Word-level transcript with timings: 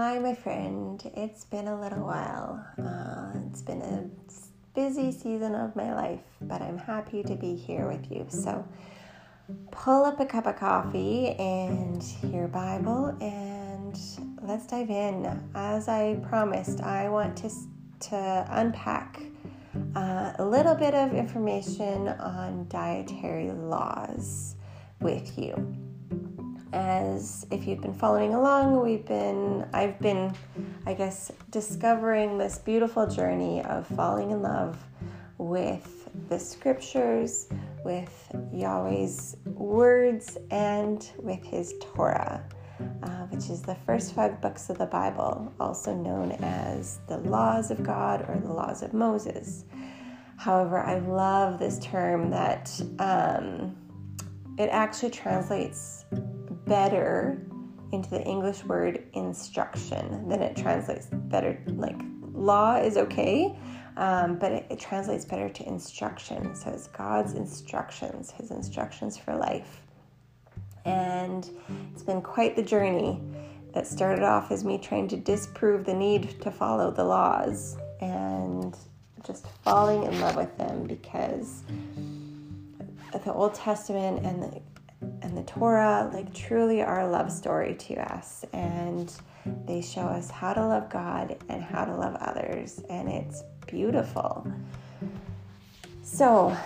Hi, 0.00 0.16
my 0.20 0.32
friend. 0.32 1.02
It's 1.16 1.44
been 1.44 1.66
a 1.66 1.80
little 1.80 2.04
while. 2.04 2.64
Uh, 2.80 3.32
it's 3.50 3.62
been 3.62 3.82
a 3.82 4.08
busy 4.72 5.10
season 5.10 5.56
of 5.56 5.74
my 5.74 5.92
life, 5.92 6.22
but 6.40 6.62
I'm 6.62 6.78
happy 6.78 7.24
to 7.24 7.34
be 7.34 7.56
here 7.56 7.88
with 7.88 8.08
you. 8.08 8.24
So, 8.28 8.64
pull 9.72 10.04
up 10.04 10.20
a 10.20 10.24
cup 10.24 10.46
of 10.46 10.54
coffee 10.54 11.30
and 11.30 12.00
your 12.32 12.46
Bible, 12.46 13.06
and 13.20 13.98
let's 14.40 14.68
dive 14.68 14.88
in. 14.88 15.50
As 15.56 15.88
I 15.88 16.20
promised, 16.22 16.80
I 16.80 17.08
want 17.08 17.36
to, 17.38 17.50
to 18.10 18.46
unpack 18.50 19.20
uh, 19.96 20.32
a 20.38 20.44
little 20.44 20.76
bit 20.76 20.94
of 20.94 21.12
information 21.12 22.06
on 22.06 22.68
dietary 22.68 23.50
laws 23.50 24.54
with 25.00 25.36
you 25.36 25.87
as 26.72 27.46
if 27.50 27.66
you've 27.66 27.80
been 27.80 27.94
following 27.94 28.34
along, 28.34 28.82
we've 28.82 29.06
been, 29.06 29.66
I've 29.72 29.98
been, 30.00 30.34
I 30.86 30.94
guess, 30.94 31.32
discovering 31.50 32.38
this 32.38 32.58
beautiful 32.58 33.06
journey 33.06 33.62
of 33.64 33.86
falling 33.86 34.30
in 34.30 34.42
love 34.42 34.78
with 35.38 36.08
the 36.28 36.38
scriptures, 36.38 37.48
with 37.84 38.32
Yahweh's 38.52 39.36
words, 39.44 40.36
and 40.50 41.08
with 41.18 41.42
His 41.44 41.74
Torah, 41.80 42.44
uh, 43.02 43.26
which 43.26 43.48
is 43.48 43.62
the 43.62 43.76
first 43.86 44.14
five 44.14 44.40
books 44.40 44.68
of 44.68 44.78
the 44.78 44.86
Bible, 44.86 45.52
also 45.60 45.94
known 45.94 46.32
as 46.42 47.00
the 47.08 47.18
laws 47.18 47.70
of 47.70 47.82
God 47.82 48.28
or 48.28 48.38
the 48.38 48.52
laws 48.52 48.82
of 48.82 48.92
Moses. 48.92 49.64
However, 50.36 50.78
I 50.78 50.98
love 50.98 51.58
this 51.58 51.78
term 51.78 52.30
that 52.30 52.70
um, 52.98 53.76
it 54.58 54.68
actually 54.70 55.10
translates 55.10 56.04
better 56.68 57.40
into 57.92 58.10
the 58.10 58.22
English 58.22 58.64
word 58.64 59.02
instruction 59.14 60.28
than 60.28 60.42
it 60.42 60.56
translates 60.56 61.08
better. 61.10 61.58
Like 61.66 61.96
law 62.32 62.76
is 62.76 62.96
okay, 62.96 63.58
um, 63.96 64.38
but 64.38 64.52
it, 64.52 64.66
it 64.70 64.78
translates 64.78 65.24
better 65.24 65.48
to 65.48 65.66
instruction. 65.66 66.54
So 66.54 66.70
it's 66.70 66.88
God's 66.88 67.34
instructions, 67.34 68.30
His 68.30 68.50
instructions 68.50 69.16
for 69.16 69.34
life. 69.34 69.82
And 70.84 71.48
it's 71.92 72.02
been 72.02 72.22
quite 72.22 72.56
the 72.56 72.62
journey 72.62 73.20
that 73.74 73.86
started 73.86 74.24
off 74.24 74.50
as 74.50 74.64
me 74.64 74.78
trying 74.78 75.08
to 75.08 75.16
disprove 75.16 75.84
the 75.84 75.94
need 75.94 76.40
to 76.40 76.50
follow 76.50 76.90
the 76.90 77.04
laws 77.04 77.76
and 78.00 78.76
just 79.26 79.46
falling 79.64 80.04
in 80.04 80.20
love 80.20 80.36
with 80.36 80.56
them 80.56 80.84
because 80.84 81.62
the 83.24 83.32
Old 83.32 83.54
Testament 83.54 84.24
and 84.24 84.42
the 84.42 84.60
and 85.00 85.36
the 85.36 85.42
Torah 85.42 86.10
like 86.12 86.32
truly 86.34 86.82
are 86.82 87.00
a 87.00 87.08
love 87.08 87.30
story 87.30 87.74
to 87.74 87.94
us 88.12 88.44
and 88.52 89.12
they 89.66 89.80
show 89.80 90.02
us 90.02 90.30
how 90.30 90.52
to 90.52 90.66
love 90.66 90.90
God 90.90 91.36
and 91.48 91.62
how 91.62 91.84
to 91.84 91.94
love 91.94 92.16
others 92.16 92.82
and 92.88 93.08
it's 93.08 93.42
beautiful. 93.66 94.46
So, 96.02 96.56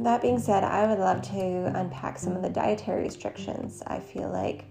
that 0.00 0.20
being 0.20 0.38
said, 0.38 0.62
I 0.62 0.86
would 0.86 0.98
love 0.98 1.22
to 1.22 1.72
unpack 1.74 2.18
some 2.18 2.36
of 2.36 2.42
the 2.42 2.50
dietary 2.50 3.02
restrictions. 3.02 3.82
I 3.86 3.98
feel 3.98 4.30
like 4.30 4.66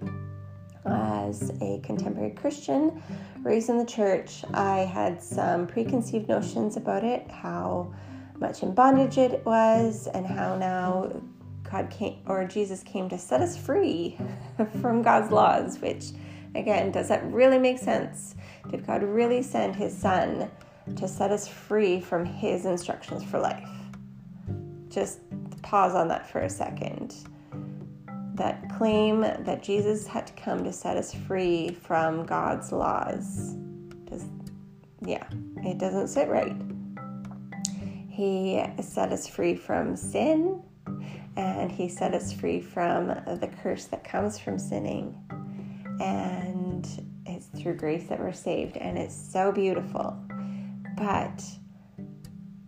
as 0.86 1.52
a 1.61 1.80
contemporary 1.83 2.31
Christian 2.31 3.02
raised 3.42 3.70
in 3.70 3.78
the 3.78 3.86
church, 3.86 4.44
I 4.53 4.80
had 4.80 5.22
some 5.22 5.66
preconceived 5.66 6.30
notions 6.30 6.78
about 6.78 7.03
it, 7.03 7.30
how 7.30 7.94
much 8.38 8.61
in 8.61 8.73
bondage 8.73 9.17
it 9.17 9.44
was, 9.45 10.08
and 10.14 10.26
how 10.26 10.56
now 10.58 11.11
God 11.69 11.89
came 11.89 12.19
or 12.25 12.45
Jesus 12.45 12.83
came 12.83 13.09
to 13.09 13.17
set 13.17 13.41
us 13.41 13.58
free 13.58 14.17
from 14.81 15.02
God's 15.02 15.31
laws, 15.31 15.80
which 15.80 16.11
again, 16.55 16.91
does 16.91 17.09
that 17.09 17.25
really 17.31 17.58
make 17.58 17.80
sense? 17.80 18.35
Did 18.69 18.85
God 18.85 19.03
really 19.03 19.42
send 19.42 19.76
his 19.76 19.95
son 19.95 20.49
to 20.95 21.08
set 21.08 21.31
us 21.31 21.48
free 21.48 21.99
from 21.99 22.26
his 22.26 22.65
instructions 22.65 23.23
for 23.23 23.39
life? 23.39 23.70
Just 24.89 25.20
pause 25.61 25.95
on 25.95 26.08
that 26.08 26.30
for 26.30 26.42
a 26.42 26.49
second. 26.49 27.15
That 28.36 28.70
claim 28.77 29.21
that 29.21 29.64
Jesus 29.64 30.08
had 30.08 30.27
to 30.27 30.33
come 30.33 30.64
to 30.64 30.73
set 30.73 30.97
us 30.97 31.14
free 31.14 31.71
from 31.82 32.26
God's 32.26 32.71
laws 32.71 33.55
does 34.05 34.26
yeah, 35.02 35.26
it 35.58 35.77
doesn't 35.77 36.08
sit 36.08 36.30
right. 36.30 36.55
He 38.09 38.64
set 38.82 39.11
us 39.11 39.27
free 39.27 39.55
from 39.55 39.95
sin 39.95 40.64
and 41.37 41.71
he 41.71 41.89
set 41.89 42.13
us 42.13 42.31
free 42.31 42.61
from 42.61 43.07
the 43.07 43.49
curse 43.61 43.85
that 43.85 44.03
comes 44.03 44.39
from 44.39 44.57
sinning. 44.57 45.15
And 45.99 46.87
it's 47.25 47.47
through 47.47 47.75
grace 47.75 48.07
that 48.07 48.19
we're 48.19 48.33
saved, 48.33 48.77
and 48.77 48.97
it's 48.97 49.15
so 49.15 49.51
beautiful. 49.51 50.17
But 50.97 51.43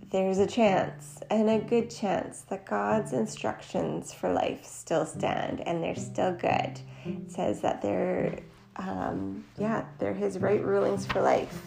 there's 0.10 0.40
a 0.40 0.48
chance, 0.48 1.20
and 1.30 1.50
a 1.50 1.60
good 1.60 1.90
chance, 1.90 2.42
that 2.50 2.66
God's 2.66 3.14
instructions 3.14 4.14
for 4.14 4.32
life 4.32 4.66
still 4.66 5.06
stand 5.06 5.62
and 5.68 5.84
they're 5.84 5.96
still 5.96 6.34
good. 6.34 6.80
It 7.06 7.32
says 7.32 7.62
that 7.62 7.82
they're, 7.82 8.40
um, 8.78 9.46
yeah, 9.58 9.86
they're 10.00 10.14
His 10.14 10.40
right 10.40 10.64
rulings 10.64 11.06
for 11.06 11.22
life. 11.22 11.62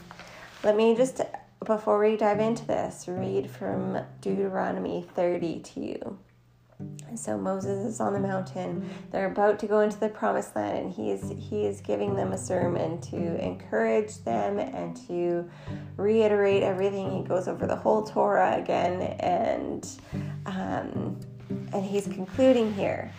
Let 0.65 0.77
me 0.77 0.95
just, 0.95 1.21
before 1.65 1.99
we 1.99 2.17
dive 2.17 2.41
into 2.41 2.67
this, 2.67 3.07
read 3.09 3.51
from 3.51 3.99
Deuteronomy 4.21 5.07
30 5.15 5.61
to 5.61 5.81
you. 5.81 6.19
So 7.17 7.37
Moses 7.37 7.85
is 7.85 8.01
on 8.01 8.13
the 8.13 8.21
mountain. 8.21 8.89
They're 9.11 9.31
about 9.31 9.59
to 9.61 9.67
go 9.67 9.81
into 9.81 9.99
the 9.99 10.09
promised 10.09 10.55
land, 10.55 10.79
and 10.79 10.93
he 10.93 11.11
is 11.11 11.33
he 11.37 11.67
is 11.67 11.81
giving 11.81 12.15
them 12.15 12.33
a 12.33 12.39
sermon 12.39 13.01
to 13.03 13.45
encourage 13.45 14.19
them 14.19 14.59
and 14.59 14.97
to 15.09 15.49
reiterate 15.97 16.63
everything. 16.63 17.11
He 17.11 17.23
goes 17.23 17.49
over 17.49 17.67
the 17.67 17.77
whole 17.77 18.05
Torah 18.05 18.57
again, 18.59 19.03
and 19.21 19.89
um, 20.47 21.19
and 21.73 21.85
he's 21.85 22.07
concluding 22.07 22.73
here. 22.75 23.13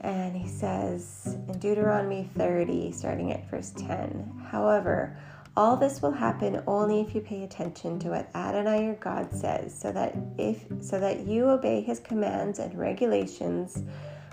And 0.00 0.36
he 0.36 0.48
says 0.48 1.36
in 1.48 1.58
Deuteronomy 1.58 2.30
30, 2.36 2.92
starting 2.92 3.32
at 3.32 3.48
verse 3.50 3.70
10, 3.70 4.46
however, 4.50 5.18
all 5.56 5.76
this 5.76 6.02
will 6.02 6.12
happen 6.12 6.62
only 6.66 7.00
if 7.00 7.14
you 7.14 7.20
pay 7.20 7.42
attention 7.42 7.98
to 8.00 8.10
what 8.10 8.28
Adonai 8.34 8.84
your 8.84 8.94
God 8.96 9.32
says, 9.32 9.76
so 9.76 9.90
that 9.92 10.14
if 10.36 10.64
so 10.80 11.00
that 11.00 11.20
you 11.20 11.48
obey 11.48 11.80
his 11.80 11.98
commands 11.98 12.58
and 12.58 12.78
regulations 12.78 13.82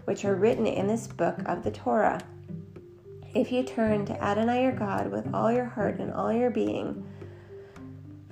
which 0.06 0.25
are 0.25 0.35
written 0.35 0.67
in 0.67 0.88
this 0.88 1.07
book 1.07 1.38
of 1.45 1.63
the 1.63 1.72
Torah. 1.72 2.19
If 3.33 3.51
you 3.51 3.63
turn 3.63 4.06
to 4.06 4.23
Adonai 4.23 4.63
your 4.63 4.73
God 4.73 5.12
with 5.12 5.33
all 5.33 5.51
your 5.51 5.66
heart 5.66 6.00
and 6.00 6.13
all 6.13 6.31
your 6.31 6.51
being, 6.51 7.07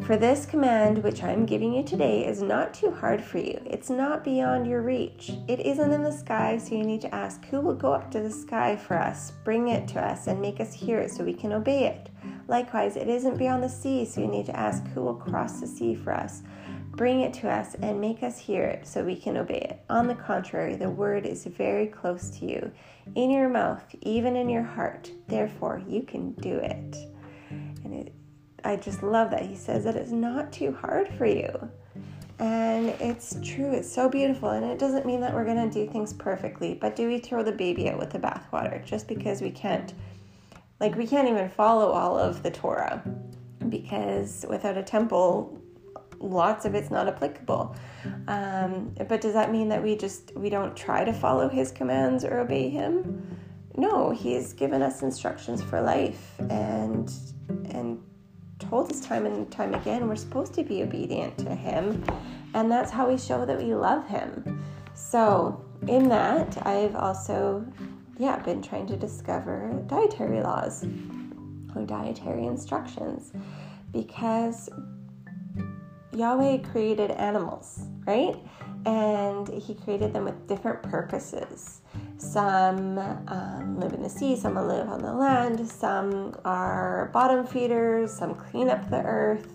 for 0.05 0.17
this 0.17 0.45
command 0.45 1.03
which 1.03 1.21
I 1.23 1.31
am 1.31 1.45
giving 1.45 1.73
you 1.73 1.83
today 1.83 2.25
is 2.25 2.41
not 2.41 2.73
too 2.73 2.91
hard 2.91 3.23
for 3.23 3.37
you. 3.37 3.61
It's 3.65 3.89
not 3.89 4.23
beyond 4.23 4.65
your 4.65 4.81
reach. 4.81 5.31
It 5.47 5.59
isn't 5.59 5.91
in 5.91 6.01
the 6.01 6.11
sky, 6.11 6.57
so 6.57 6.75
you 6.75 6.83
need 6.83 7.01
to 7.01 7.13
ask, 7.13 7.45
Who 7.45 7.61
will 7.61 7.75
go 7.75 7.93
up 7.93 8.09
to 8.11 8.19
the 8.19 8.31
sky 8.31 8.75
for 8.75 8.97
us, 8.97 9.31
bring 9.43 9.67
it 9.67 9.87
to 9.89 10.03
us, 10.03 10.27
and 10.27 10.41
make 10.41 10.59
us 10.59 10.73
hear 10.73 10.99
it 10.99 11.11
so 11.11 11.23
we 11.23 11.33
can 11.33 11.53
obey 11.53 11.85
it? 11.85 12.09
Likewise, 12.47 12.95
it 12.95 13.07
isn't 13.07 13.37
beyond 13.37 13.63
the 13.63 13.69
sea, 13.69 14.05
so 14.05 14.21
you 14.21 14.27
need 14.27 14.47
to 14.47 14.55
ask 14.55 14.85
who 14.87 15.01
will 15.01 15.15
cross 15.15 15.59
the 15.59 15.67
sea 15.67 15.93
for 15.93 16.13
us. 16.13 16.41
Bring 16.91 17.21
it 17.21 17.33
to 17.35 17.49
us 17.49 17.75
and 17.75 18.01
make 18.01 18.23
us 18.23 18.37
hear 18.37 18.65
it 18.65 18.85
so 18.85 19.03
we 19.03 19.15
can 19.15 19.37
obey 19.37 19.59
it. 19.59 19.79
On 19.89 20.07
the 20.07 20.15
contrary, 20.15 20.75
the 20.75 20.89
word 20.89 21.25
is 21.25 21.45
very 21.45 21.87
close 21.87 22.29
to 22.39 22.45
you, 22.45 22.71
in 23.15 23.29
your 23.29 23.49
mouth, 23.49 23.83
even 24.01 24.35
in 24.35 24.49
your 24.49 24.63
heart. 24.63 25.11
Therefore, 25.27 25.81
you 25.87 26.03
can 26.03 26.31
do 26.33 26.57
it. 26.57 27.10
I 28.63 28.75
just 28.75 29.03
love 29.03 29.31
that. 29.31 29.45
He 29.45 29.55
says 29.55 29.83
that 29.83 29.95
it's 29.95 30.11
not 30.11 30.51
too 30.51 30.71
hard 30.71 31.09
for 31.17 31.25
you. 31.25 31.69
And 32.39 32.89
it's 32.99 33.37
true, 33.43 33.71
it's 33.71 33.91
so 33.91 34.09
beautiful. 34.09 34.49
And 34.49 34.65
it 34.65 34.79
doesn't 34.79 35.05
mean 35.05 35.21
that 35.21 35.33
we're 35.33 35.45
going 35.45 35.69
to 35.69 35.85
do 35.85 35.91
things 35.91 36.11
perfectly, 36.11 36.73
but 36.73 36.95
do 36.95 37.07
we 37.07 37.19
throw 37.19 37.43
the 37.43 37.51
baby 37.51 37.89
out 37.89 37.99
with 37.99 38.09
the 38.09 38.19
bathwater 38.19 38.83
just 38.83 39.07
because 39.07 39.41
we 39.41 39.51
can't? 39.51 39.93
Like, 40.79 40.95
we 40.95 41.05
can't 41.05 41.27
even 41.27 41.49
follow 41.49 41.91
all 41.91 42.17
of 42.17 42.41
the 42.41 42.49
Torah 42.49 43.03
because 43.69 44.43
without 44.49 44.75
a 44.75 44.81
temple, 44.81 45.61
lots 46.19 46.65
of 46.65 46.75
it's 46.75 46.89
not 46.89 47.07
applicable. 47.07 47.75
Um, 48.27 48.95
but 49.07 49.21
does 49.21 49.33
that 49.33 49.51
mean 49.51 49.69
that 49.69 49.83
we 49.83 49.95
just 49.95 50.31
we 50.35 50.49
don't 50.49 50.75
try 50.75 51.03
to 51.03 51.13
follow 51.13 51.49
his 51.49 51.71
commands 51.71 52.23
or 52.23 52.39
obey 52.39 52.69
him? 52.69 53.37
No, 53.77 54.11
he's 54.11 54.53
given 54.53 54.81
us 54.81 55.01
instructions 55.01 55.61
for 55.61 55.81
life 55.81 56.39
and 56.49 57.11
and 57.69 58.01
told 58.61 58.91
us 58.91 59.01
time 59.01 59.25
and 59.25 59.51
time 59.51 59.73
again 59.73 60.07
we're 60.07 60.15
supposed 60.15 60.53
to 60.53 60.63
be 60.63 60.83
obedient 60.83 61.37
to 61.39 61.53
him 61.53 62.03
and 62.53 62.71
that's 62.71 62.91
how 62.91 63.09
we 63.09 63.17
show 63.17 63.45
that 63.45 63.57
we 63.57 63.73
love 63.73 64.07
him. 64.07 64.63
So, 64.93 65.65
in 65.87 66.09
that, 66.09 66.65
I've 66.65 66.95
also 66.95 67.65
yeah, 68.17 68.37
been 68.39 68.61
trying 68.61 68.87
to 68.87 68.97
discover 68.97 69.81
dietary 69.87 70.41
laws 70.41 70.85
or 71.75 71.85
dietary 71.85 72.45
instructions 72.45 73.31
because 73.91 74.69
Yahweh 76.13 76.57
created 76.59 77.11
animals, 77.11 77.85
right? 78.05 78.35
and 78.85 79.47
he 79.47 79.75
created 79.75 80.13
them 80.13 80.25
with 80.25 80.47
different 80.47 80.81
purposes. 80.83 81.81
Some 82.21 82.99
um, 82.99 83.79
live 83.79 83.93
in 83.93 84.03
the 84.03 84.09
sea, 84.09 84.35
some 84.35 84.53
live 84.53 84.87
on 84.87 85.01
the 85.01 85.11
land, 85.11 85.67
some 85.67 86.35
are 86.45 87.09
bottom 87.13 87.47
feeders, 87.47 88.13
some 88.13 88.35
clean 88.35 88.69
up 88.69 88.91
the 88.91 89.01
earth, 89.03 89.51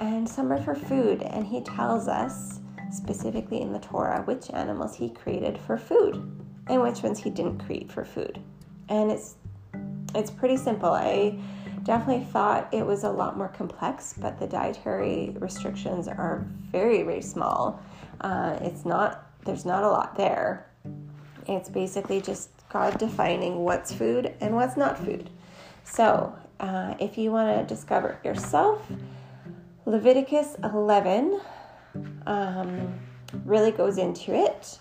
and 0.00 0.28
some 0.28 0.52
are 0.52 0.60
for 0.60 0.74
food. 0.74 1.22
And 1.22 1.46
he 1.46 1.60
tells 1.60 2.08
us 2.08 2.58
specifically 2.90 3.60
in 3.60 3.72
the 3.72 3.78
Torah 3.78 4.22
which 4.24 4.50
animals 4.50 4.96
he 4.96 5.08
created 5.08 5.56
for 5.56 5.78
food 5.78 6.16
and 6.66 6.82
which 6.82 7.04
ones 7.04 7.20
he 7.20 7.30
didn't 7.30 7.64
create 7.64 7.92
for 7.92 8.04
food. 8.04 8.40
And 8.88 9.12
it's 9.12 9.36
it's 10.16 10.32
pretty 10.32 10.56
simple. 10.56 10.90
I 10.90 11.38
definitely 11.84 12.24
thought 12.24 12.68
it 12.72 12.84
was 12.84 13.04
a 13.04 13.10
lot 13.10 13.38
more 13.38 13.48
complex, 13.48 14.14
but 14.18 14.38
the 14.40 14.48
dietary 14.48 15.36
restrictions 15.38 16.08
are 16.08 16.44
very, 16.72 17.04
very 17.04 17.22
small. 17.22 17.80
Uh, 18.20 18.58
it's 18.62 18.84
not, 18.84 19.30
there's 19.44 19.64
not 19.64 19.84
a 19.84 19.88
lot 19.88 20.16
there. 20.16 20.70
It's 21.46 21.68
basically 21.68 22.20
just 22.20 22.50
God 22.68 22.98
defining 22.98 23.58
what's 23.58 23.92
food 23.92 24.34
and 24.40 24.54
what's 24.54 24.76
not 24.76 24.98
food. 24.98 25.30
So, 25.84 26.34
uh, 26.60 26.94
if 26.98 27.18
you 27.18 27.30
want 27.30 27.56
to 27.56 27.74
discover 27.74 28.18
it 28.22 28.26
yourself, 28.26 28.86
Leviticus 29.86 30.56
11 30.62 31.40
um, 32.26 32.98
really 33.44 33.70
goes 33.70 33.98
into 33.98 34.34
it. 34.34 34.78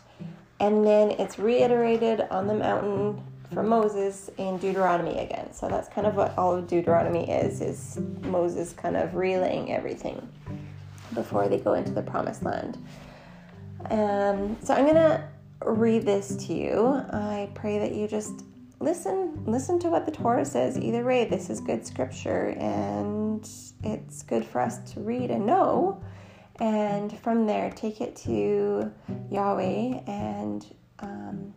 And 0.59 0.85
then 0.85 1.11
it's 1.11 1.37
reiterated 1.37 2.21
on 2.31 2.47
the 2.47 2.53
mountain 2.53 3.21
for 3.53 3.63
Moses 3.63 4.29
in 4.37 4.57
Deuteronomy 4.57 5.19
again. 5.19 5.53
So 5.53 5.67
that's 5.67 5.89
kind 5.89 6.07
of 6.07 6.15
what 6.15 6.37
all 6.37 6.55
of 6.55 6.67
Deuteronomy 6.67 7.29
is, 7.29 7.61
is 7.61 7.99
Moses 8.21 8.73
kind 8.73 8.95
of 8.95 9.15
relaying 9.15 9.71
everything 9.71 10.27
before 11.13 11.47
they 11.47 11.59
go 11.59 11.73
into 11.73 11.91
the 11.91 12.01
promised 12.01 12.43
land. 12.43 12.77
Um, 13.89 14.57
so 14.63 14.73
I'm 14.73 14.85
going 14.85 14.95
to 14.95 15.27
read 15.65 16.05
this 16.05 16.35
to 16.47 16.53
you. 16.53 17.03
I 17.11 17.49
pray 17.53 17.79
that 17.79 17.93
you 17.93 18.07
just 18.07 18.43
listen 18.79 19.45
listen 19.45 19.79
to 19.79 19.89
what 19.89 20.05
the 20.05 20.11
Torah 20.11 20.45
says. 20.45 20.77
Either 20.77 21.03
way, 21.03 21.25
this 21.25 21.49
is 21.49 21.59
good 21.59 21.85
scripture 21.85 22.49
and 22.59 23.47
it's 23.83 24.23
good 24.23 24.45
for 24.45 24.61
us 24.61 24.79
to 24.93 24.99
read 24.99 25.31
and 25.31 25.45
know. 25.45 26.03
And 26.59 27.17
from 27.19 27.47
there, 27.47 27.71
take 27.71 28.01
it 28.01 28.15
to 28.17 28.91
Yahweh 29.31 30.01
and 30.07 30.65
um, 30.99 31.53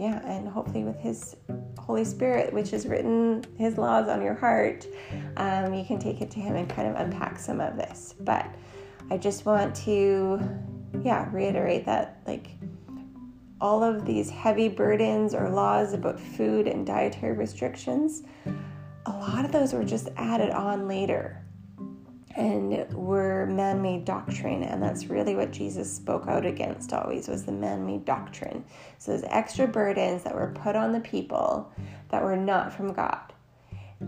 yeah, 0.00 0.24
and 0.26 0.48
hopefully 0.48 0.84
with 0.84 0.98
His 0.98 1.36
Holy 1.78 2.04
Spirit, 2.04 2.52
which 2.52 2.70
has 2.70 2.86
written 2.86 3.44
His 3.58 3.76
laws 3.76 4.08
on 4.08 4.22
your 4.22 4.34
heart, 4.34 4.86
um, 5.36 5.74
you 5.74 5.84
can 5.84 5.98
take 5.98 6.22
it 6.22 6.30
to 6.32 6.40
Him 6.40 6.56
and 6.56 6.68
kind 6.68 6.88
of 6.88 6.96
unpack 6.96 7.38
some 7.38 7.60
of 7.60 7.76
this. 7.76 8.14
But 8.20 8.46
I 9.10 9.18
just 9.18 9.44
want 9.44 9.74
to, 9.76 10.40
yeah, 11.02 11.28
reiterate 11.30 11.84
that 11.84 12.22
like 12.26 12.48
all 13.60 13.82
of 13.82 14.04
these 14.04 14.30
heavy 14.30 14.68
burdens 14.68 15.34
or 15.34 15.50
laws 15.50 15.92
about 15.92 16.18
food 16.18 16.66
and 16.66 16.86
dietary 16.86 17.36
restrictions, 17.36 18.22
a 19.06 19.10
lot 19.10 19.44
of 19.44 19.52
those 19.52 19.72
were 19.72 19.84
just 19.84 20.08
added 20.16 20.50
on 20.50 20.88
later 20.88 21.44
and 22.36 22.92
were 22.94 23.46
man-made 23.46 24.04
doctrine. 24.04 24.62
And 24.62 24.82
that's 24.82 25.06
really 25.06 25.34
what 25.34 25.50
jesus 25.50 25.92
spoke 25.92 26.26
out 26.28 26.46
against 26.46 26.92
always 26.92 27.28
was 27.28 27.44
the 27.44 27.52
man-made 27.52 28.04
doctrine. 28.04 28.64
So 28.98 29.12
those 29.12 29.24
extra 29.28 29.66
burdens 29.66 30.22
that 30.22 30.34
were 30.34 30.52
put 30.54 30.76
on 30.76 30.92
the 30.92 31.00
people 31.00 31.72
that 32.08 32.22
were 32.22 32.36
not 32.36 32.72
from 32.72 32.92
god. 32.92 33.32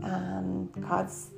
Um, 0.02 0.70
god's 0.80 1.30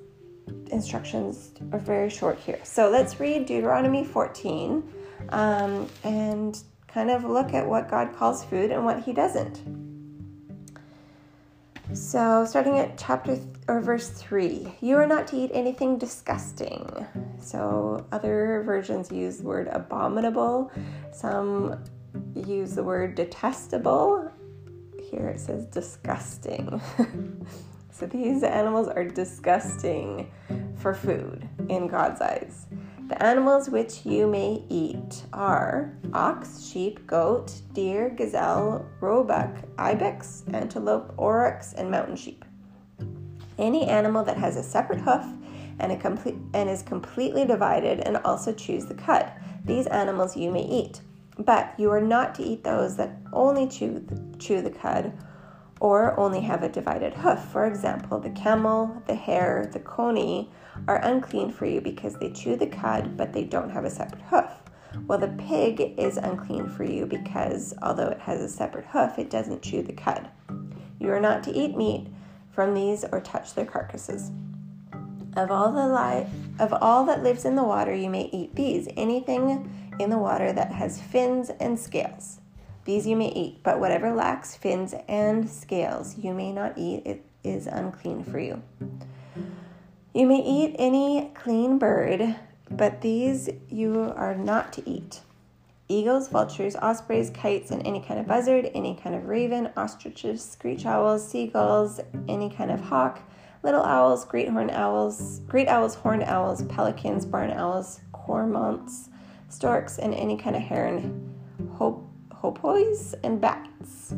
instructions 0.71 1.51
are 1.73 1.79
very 1.79 2.11
short 2.11 2.39
here. 2.39 2.61
So 2.63 2.91
let's 2.91 3.19
read 3.19 3.47
deuteronomy 3.47 4.05
14 4.05 4.83
um, 5.31 5.89
and 6.05 6.63
kind 6.95 7.11
of 7.11 7.25
look 7.25 7.53
at 7.53 7.67
what 7.67 7.91
god 7.91 8.15
calls 8.15 8.45
food 8.45 8.71
and 8.71 8.85
what 8.85 9.03
he 9.03 9.13
doesn't 9.13 9.61
so, 11.93 12.47
starting 12.47 12.79
at 12.79 12.97
chapter 12.97 13.37
th- 13.37 13.47
or 13.69 13.81
verse 13.81 14.09
3, 14.09 14.75
you 14.81 14.97
are 14.97 15.07
not 15.07 15.29
to 15.29 15.37
eat 15.37 15.51
anything 15.53 15.99
disgusting. 15.99 17.07
So, 17.39 18.07
other 18.11 18.63
versions 18.65 19.13
use 19.13 19.39
the 19.39 19.45
word 19.45 19.69
abominable, 19.69 20.73
some 21.13 21.85
use 22.35 22.75
the 22.75 22.83
word 22.83 23.15
detestable. 23.15 24.33
Here 25.11 25.29
it 25.29 25.41
says 25.41 25.67
disgusting. 25.67 26.81
so, 27.93 28.07
these 28.07 28.43
animals 28.43 28.89
are 28.89 29.05
disgusting 29.05 30.33
for 30.77 30.95
food 30.95 31.47
in 31.69 31.87
God's 31.87 32.23
eyes. 32.23 32.67
The 33.07 33.23
animals 33.23 33.69
which 33.69 34.07
you 34.07 34.27
may 34.27 34.63
eat 34.71 35.25
are 35.35 35.95
ox, 36.15 36.65
sheep, 36.65 37.07
goat, 37.07 37.53
deer, 37.75 38.09
gazelle, 38.09 38.89
roebuck, 39.01 39.51
ibex, 39.77 40.43
antelope, 40.55 41.13
oryx, 41.19 41.75
and 41.75 41.91
mountain 41.91 42.17
sheep. 42.17 42.47
Any 43.59 43.87
animal 43.87 44.25
that 44.25 44.39
has 44.39 44.57
a 44.57 44.63
separate 44.63 45.01
hoof 45.01 45.27
and, 45.79 46.01
complete, 46.01 46.37
and 46.55 46.71
is 46.71 46.81
completely 46.81 47.45
divided 47.45 48.01
and 48.01 48.17
also 48.19 48.55
chews 48.55 48.87
the 48.87 48.95
cud. 48.95 49.31
These 49.67 49.87
animals 49.89 50.35
you 50.35 50.51
may 50.51 50.65
eat, 50.65 51.03
but 51.39 51.75
you 51.79 51.91
are 51.91 52.01
not 52.01 52.35
to 52.37 52.43
eat 52.43 52.65
those 52.65 52.97
that 52.97 53.19
only 53.35 53.69
chew 53.69 53.99
the, 53.99 54.39
chew 54.39 54.63
the 54.63 54.71
cud 54.71 55.13
or 55.79 56.19
only 56.19 56.41
have 56.41 56.63
a 56.63 56.71
divided 56.71 57.13
hoof. 57.13 57.41
For 57.53 57.67
example, 57.67 58.19
the 58.19 58.31
camel, 58.31 59.03
the 59.07 59.15
hare, 59.15 59.69
the 59.71 59.81
coney, 59.81 60.51
are 60.89 61.05
unclean 61.05 61.51
for 61.51 61.67
you 61.67 61.81
because 61.81 62.15
they 62.15 62.31
chew 62.31 62.57
the 62.57 62.67
cud, 62.67 63.17
but 63.17 63.33
they 63.33 63.45
don't 63.45 63.71
have 63.71 63.85
a 63.85 63.91
separate 63.91 64.23
hoof. 64.23 64.51
Well, 65.07 65.19
the 65.19 65.29
pig 65.29 65.95
is 65.99 66.17
unclean 66.17 66.69
for 66.69 66.85
you 66.85 67.07
because 67.07 67.75
although 67.83 68.09
it 68.09 68.21
has 68.21 68.41
a 68.41 68.49
separate 68.49 68.87
hoof, 68.87 69.19
it 69.19 69.31
doesn't 69.31 69.63
chew 69.63 69.83
the 69.83 69.93
cud. 69.93 70.29
You 71.01 71.11
are 71.11 71.21
not 71.21 71.43
to 71.45 71.53
eat 71.53 71.77
meat 71.77 72.09
from 72.51 72.75
these 72.75 73.05
or 73.05 73.21
touch 73.21 73.55
their 73.55 73.67
carcasses. 73.67 74.31
Of 75.37 75.51
all 75.51 75.73
the 75.73 75.89
li- 75.89 76.27
of 76.61 76.73
all 76.73 77.05
that 77.07 77.25
lives 77.25 77.45
in 77.45 77.57
the 77.57 77.65
water, 77.65 77.93
you 77.93 78.09
may 78.09 78.31
eat 78.33 78.55
these. 78.55 78.89
Anything 78.97 79.91
in 79.99 80.11
the 80.11 80.19
water 80.19 80.53
that 80.53 80.73
has 80.73 81.01
fins 81.01 81.51
and 81.61 81.79
scales. 81.79 82.41
These 82.85 83.07
you 83.07 83.17
may 83.17 83.33
eat, 83.33 83.63
but 83.63 83.81
whatever 83.81 84.13
lacks 84.13 84.55
fins 84.57 84.95
and 85.09 85.49
scales 85.51 86.19
you 86.19 86.33
may 86.35 86.53
not 86.53 86.79
eat. 86.79 87.03
It 87.05 87.25
is 87.43 87.67
unclean 87.67 88.23
for 88.23 88.39
you. 88.39 88.63
You 90.15 90.29
may 90.29 90.39
eat 90.39 90.77
any 90.79 91.33
clean 91.35 91.77
bird, 91.77 92.37
but 92.71 93.01
these 93.01 93.51
you 93.69 94.13
are 94.15 94.37
not 94.37 94.73
to 94.75 94.89
eat. 94.89 95.23
Eagles, 95.89 96.29
vultures, 96.29 96.77
ospreys, 96.77 97.31
kites, 97.31 97.73
and 97.73 97.85
any 97.85 98.01
kind 98.01 98.21
of 98.21 98.29
buzzard, 98.29 98.71
any 98.77 98.95
kind 98.95 99.17
of 99.17 99.27
raven, 99.27 99.71
ostriches, 99.77 100.41
screech 100.41 100.87
owls, 100.87 101.29
seagulls, 101.29 101.99
any 102.29 102.49
kind 102.49 102.71
of 102.71 102.81
hawk, 102.81 103.23
little 103.65 103.83
owls, 103.83 104.25
great 104.25 104.49
horned 104.49 104.71
owls, 104.71 105.41
great 105.49 105.67
owls, 105.67 105.97
horned 105.97 106.23
owls, 106.23 106.63
pelicans, 106.63 107.27
barn 107.27 107.51
owls, 107.51 108.01
cormorants, 108.13 109.09
storks, 109.49 109.99
and 109.99 110.15
any 110.15 110.37
kind 110.37 110.55
of 110.55 110.63
heron, 110.63 111.35
hop- 111.77 112.05
and 113.25 113.41
bats. 113.41 114.15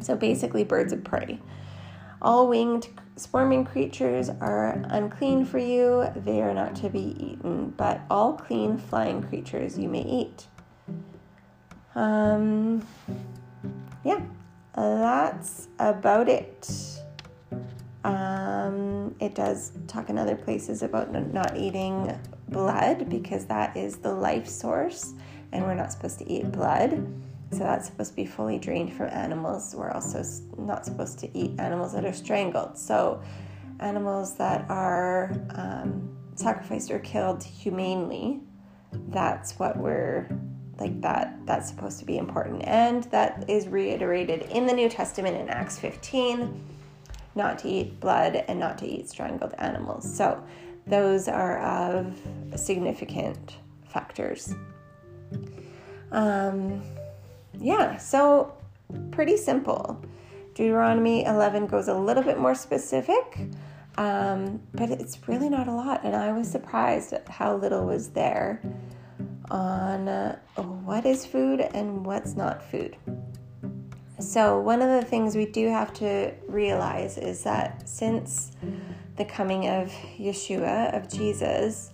So 0.00 0.16
basically, 0.16 0.64
birds 0.64 0.94
of 0.94 1.04
prey. 1.04 1.38
All 2.22 2.48
winged 2.48 2.88
swarming 3.16 3.64
creatures 3.64 4.28
are 4.28 4.68
unclean 4.90 5.44
for 5.44 5.58
you, 5.58 6.06
they 6.16 6.42
are 6.42 6.54
not 6.54 6.76
to 6.76 6.90
be 6.90 7.16
eaten, 7.18 7.70
but 7.76 8.02
all 8.10 8.34
clean 8.34 8.78
flying 8.78 9.22
creatures 9.22 9.78
you 9.78 9.88
may 9.88 10.02
eat. 10.02 10.46
Um, 11.94 12.86
yeah, 14.04 14.20
that's 14.74 15.68
about 15.78 16.28
it. 16.28 16.70
Um, 18.04 19.16
it 19.18 19.34
does 19.34 19.72
talk 19.88 20.10
in 20.10 20.18
other 20.18 20.36
places 20.36 20.82
about 20.82 21.10
not 21.32 21.56
eating 21.56 22.16
blood 22.48 23.08
because 23.08 23.46
that 23.46 23.76
is 23.76 23.96
the 23.96 24.12
life 24.12 24.46
source, 24.46 25.14
and 25.52 25.64
we're 25.64 25.74
not 25.74 25.90
supposed 25.90 26.18
to 26.18 26.30
eat 26.30 26.52
blood. 26.52 27.04
So 27.52 27.58
that's 27.58 27.86
supposed 27.86 28.10
to 28.10 28.16
be 28.16 28.26
fully 28.26 28.58
drained 28.58 28.92
from 28.92 29.08
animals. 29.08 29.74
We're 29.76 29.92
also 29.92 30.22
not 30.58 30.84
supposed 30.84 31.18
to 31.20 31.38
eat 31.38 31.58
animals 31.60 31.92
that 31.92 32.04
are 32.04 32.12
strangled. 32.12 32.76
So 32.76 33.22
animals 33.80 34.36
that 34.36 34.68
are 34.68 35.32
um, 35.50 36.16
sacrificed 36.34 36.90
or 36.90 36.98
killed 36.98 37.42
humanely, 37.42 38.40
that's 39.08 39.58
what 39.58 39.76
we're 39.76 40.28
like 40.78 41.00
that 41.00 41.38
that's 41.46 41.68
supposed 41.68 41.98
to 41.98 42.04
be 42.04 42.18
important 42.18 42.62
and 42.64 43.04
that 43.04 43.48
is 43.48 43.66
reiterated 43.66 44.42
in 44.50 44.66
the 44.66 44.72
new 44.72 44.88
testament 44.88 45.36
in 45.36 45.48
acts 45.48 45.78
15 45.78 46.62
not 47.34 47.58
to 47.58 47.68
eat 47.68 47.98
blood 47.98 48.44
and 48.48 48.60
not 48.60 48.76
to 48.78 48.86
eat 48.86 49.08
strangled 49.08 49.54
animals 49.58 50.16
so 50.16 50.42
those 50.86 51.28
are 51.28 51.60
of 51.60 52.14
significant 52.56 53.56
factors 53.88 54.54
um, 56.12 56.82
yeah, 57.60 57.96
so 57.96 58.54
pretty 59.10 59.36
simple. 59.36 60.02
Deuteronomy 60.54 61.24
11 61.24 61.66
goes 61.66 61.88
a 61.88 61.94
little 61.94 62.22
bit 62.22 62.38
more 62.38 62.54
specific, 62.54 63.38
um, 63.98 64.60
but 64.72 64.90
it's 64.90 65.28
really 65.28 65.48
not 65.48 65.68
a 65.68 65.72
lot. 65.72 66.02
And 66.04 66.16
I 66.16 66.32
was 66.32 66.50
surprised 66.50 67.12
at 67.12 67.28
how 67.28 67.56
little 67.56 67.84
was 67.84 68.10
there. 68.10 68.62
on 69.50 70.08
uh, 70.08 70.36
what 70.56 71.06
is 71.06 71.24
food 71.24 71.60
and 71.60 72.04
what's 72.04 72.34
not 72.34 72.62
food. 72.70 72.96
So, 74.18 74.58
one 74.60 74.80
of 74.80 74.88
the 74.88 75.06
things 75.06 75.36
we 75.36 75.46
do 75.46 75.68
have 75.68 75.92
to 75.94 76.32
realize 76.48 77.18
is 77.18 77.44
that 77.44 77.86
since 77.88 78.52
the 79.16 79.24
coming 79.24 79.68
of 79.68 79.88
Yeshua, 80.18 80.96
of 80.96 81.08
Jesus, 81.08 81.90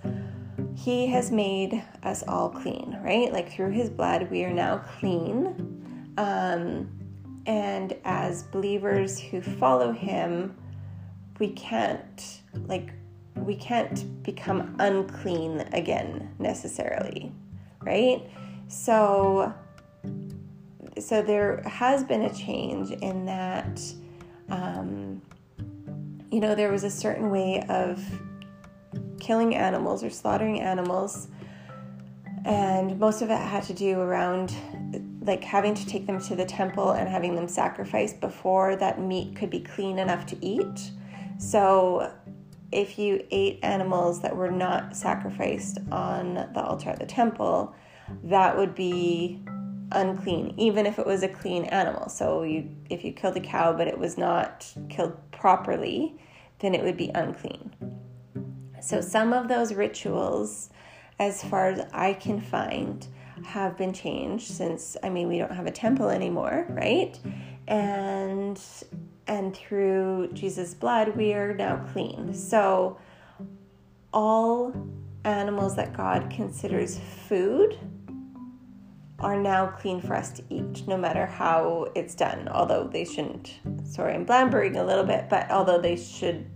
he 0.83 1.07
has 1.07 1.31
made 1.31 1.81
us 2.03 2.25
all 2.27 2.49
clean, 2.49 2.99
right? 3.05 3.33
Like 3.33 3.53
through 3.53 3.71
his 3.71 3.89
blood, 3.89 4.29
we 4.33 4.43
are 4.43 4.53
now 4.53 4.79
clean. 4.99 6.15
Um, 6.19 6.91
and 7.47 7.97
as 8.05 8.43
believers 8.43 9.21
who 9.21 9.41
follow 9.41 9.93
him, 9.93 10.57
we 11.39 11.53
can't, 11.53 12.43
like, 12.67 12.91
we 13.37 13.55
can't 13.55 14.23
become 14.25 14.75
unclean 14.81 15.61
again 15.73 16.35
necessarily, 16.41 17.33
right? 17.81 18.29
So, 18.67 19.55
so 20.99 21.23
there 21.23 21.63
has 21.63 22.03
been 22.03 22.23
a 22.23 22.35
change 22.35 22.91
in 22.91 23.25
that, 23.27 23.81
um, 24.49 25.23
you 26.33 26.41
know, 26.41 26.57
there 26.57 26.73
was 26.73 26.83
a 26.83 26.91
certain 26.91 27.31
way 27.31 27.65
of 27.69 28.05
killing 29.23 29.55
animals 29.55 30.03
or 30.03 30.11
slaughtering 30.11 30.61
animals, 30.61 31.29
and 32.45 32.99
most 32.99 33.23
of 33.23 33.31
it 33.31 33.39
had 33.39 33.63
to 33.63 33.73
do 33.73 34.01
around 34.01 34.53
like 35.21 35.45
having 35.45 35.75
to 35.75 35.87
take 35.87 36.07
them 36.07 36.21
to 36.21 36.35
the 36.35 36.45
temple 36.45 36.91
and 36.91 37.09
having 37.09 37.37
them 37.37 37.47
sacrificed 37.47 38.21
before 38.21 38.75
that 38.75 39.01
meat 39.01 39.37
could 39.37 39.49
be 39.49 39.61
clean 39.61 40.01
enough 40.01 40.27
to 40.27 40.37
eat. 40.45 40.91
So 41.39 42.13
if 42.73 42.99
you 42.99 43.25
ate 43.31 43.61
animals 43.63 44.23
that 44.23 44.37
were 44.37 44.51
not 44.51 44.97
sacrificed 44.97 45.79
on 45.93 46.35
the 46.35 46.61
altar 46.61 46.91
at 46.91 46.99
the 46.99 47.07
temple, 47.07 47.75
that 48.25 48.57
would 48.57 48.75
be 48.75 49.41
unclean, 49.93 50.55
even 50.57 50.85
if 50.85 50.99
it 50.99 51.07
was 51.07 51.23
a 51.23 51.29
clean 51.29 51.65
animal. 51.67 52.09
So 52.09 52.43
you, 52.43 52.69
if 52.91 53.05
you 53.05 53.13
killed 53.13 53.37
a 53.37 53.41
cow 53.41 53.73
but 53.73 53.87
it 53.87 53.99
was 53.99 54.19
not 54.19 54.67
killed 54.89 55.17
properly, 55.31 56.17
then 56.59 56.75
it 56.75 56.83
would 56.83 56.97
be 56.97 57.13
unclean. 57.15 57.73
So 58.83 59.01
some 59.01 59.33
of 59.33 59.47
those 59.47 59.73
rituals, 59.73 60.71
as 61.19 61.43
far 61.43 61.69
as 61.69 61.87
I 61.93 62.15
can 62.15 62.41
find, 62.41 63.07
have 63.45 63.77
been 63.77 63.93
changed 63.93 64.51
since 64.51 64.97
I 65.03 65.09
mean 65.09 65.29
we 65.29 65.39
don't 65.39 65.55
have 65.55 65.67
a 65.67 65.71
temple 65.71 66.09
anymore, 66.09 66.67
right? 66.69 67.19
And 67.69 68.61
and 69.27 69.55
through 69.57 70.31
Jesus' 70.33 70.75
blood, 70.75 71.17
we 71.17 71.33
are 71.33 71.55
now 71.55 71.85
clean. 71.93 72.35
So, 72.35 72.99
all 74.13 74.75
animals 75.25 75.77
that 75.77 75.97
God 75.97 76.29
considers 76.29 76.99
food 77.29 77.79
are 79.21 79.41
now 79.41 79.69
clean 79.69 80.01
for 80.01 80.17
us 80.17 80.33
to 80.33 80.43
eat, 80.51 80.83
no 80.89 80.97
matter 80.97 81.25
how 81.25 81.87
it's 81.95 82.17
done. 82.17 82.49
Although 82.49 82.89
they 82.89 83.05
shouldn't, 83.05 83.61
sorry, 83.85 84.15
I'm 84.15 84.27
blabbering 84.27 84.77
a 84.77 84.83
little 84.83 85.05
bit, 85.05 85.29
but 85.31 85.49
although 85.53 85.81
they 85.81 85.97
should 85.97 86.51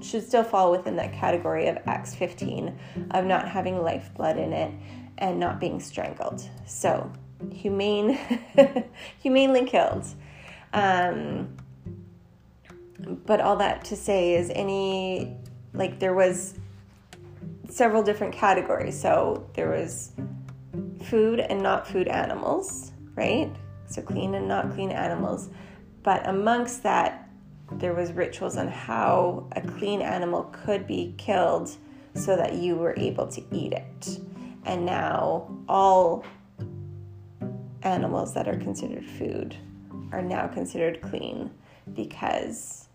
should 0.00 0.26
still 0.26 0.44
fall 0.44 0.70
within 0.70 0.96
that 0.96 1.12
category 1.12 1.66
of 1.66 1.78
Acts 1.86 2.14
15 2.14 2.78
of 3.10 3.24
not 3.24 3.48
having 3.48 3.82
lifeblood 3.82 4.38
in 4.38 4.52
it 4.52 4.72
and 5.18 5.40
not 5.40 5.58
being 5.58 5.80
strangled. 5.80 6.48
So, 6.66 7.10
humane, 7.50 8.18
humanely 9.18 9.64
killed. 9.64 10.06
Um, 10.72 11.56
but 12.98 13.40
all 13.40 13.56
that 13.56 13.84
to 13.86 13.96
say 13.96 14.34
is 14.34 14.50
any 14.54 15.36
like 15.72 15.98
there 15.98 16.14
was 16.14 16.54
several 17.68 18.02
different 18.02 18.32
categories 18.32 18.98
so 18.98 19.48
there 19.54 19.70
was 19.70 20.12
food 21.04 21.40
and 21.40 21.62
not 21.62 21.86
food 21.86 22.08
animals 22.08 22.92
right 23.14 23.50
so 23.86 24.00
clean 24.00 24.34
and 24.34 24.48
not 24.48 24.72
clean 24.72 24.90
animals 24.90 25.50
but 26.02 26.26
amongst 26.28 26.82
that 26.82 27.25
there 27.72 27.94
was 27.94 28.12
rituals 28.12 28.56
on 28.56 28.68
how 28.68 29.48
a 29.52 29.60
clean 29.60 30.00
animal 30.00 30.44
could 30.64 30.86
be 30.86 31.14
killed 31.18 31.70
so 32.14 32.36
that 32.36 32.54
you 32.54 32.76
were 32.76 32.94
able 32.96 33.26
to 33.26 33.42
eat 33.52 33.72
it 33.72 34.18
and 34.66 34.84
now 34.84 35.48
all 35.68 36.24
animals 37.82 38.34
that 38.34 38.48
are 38.48 38.56
considered 38.56 39.04
food 39.04 39.56
are 40.12 40.22
now 40.22 40.46
considered 40.46 41.00
clean 41.00 41.50
because 41.94 42.88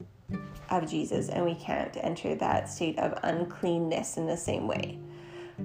of 0.69 0.89
Jesus, 0.89 1.29
and 1.29 1.43
we 1.45 1.55
can't 1.55 1.95
enter 2.01 2.35
that 2.35 2.69
state 2.69 2.97
of 2.99 3.17
uncleanness 3.23 4.17
in 4.17 4.27
the 4.27 4.37
same 4.37 4.67
way. 4.67 4.99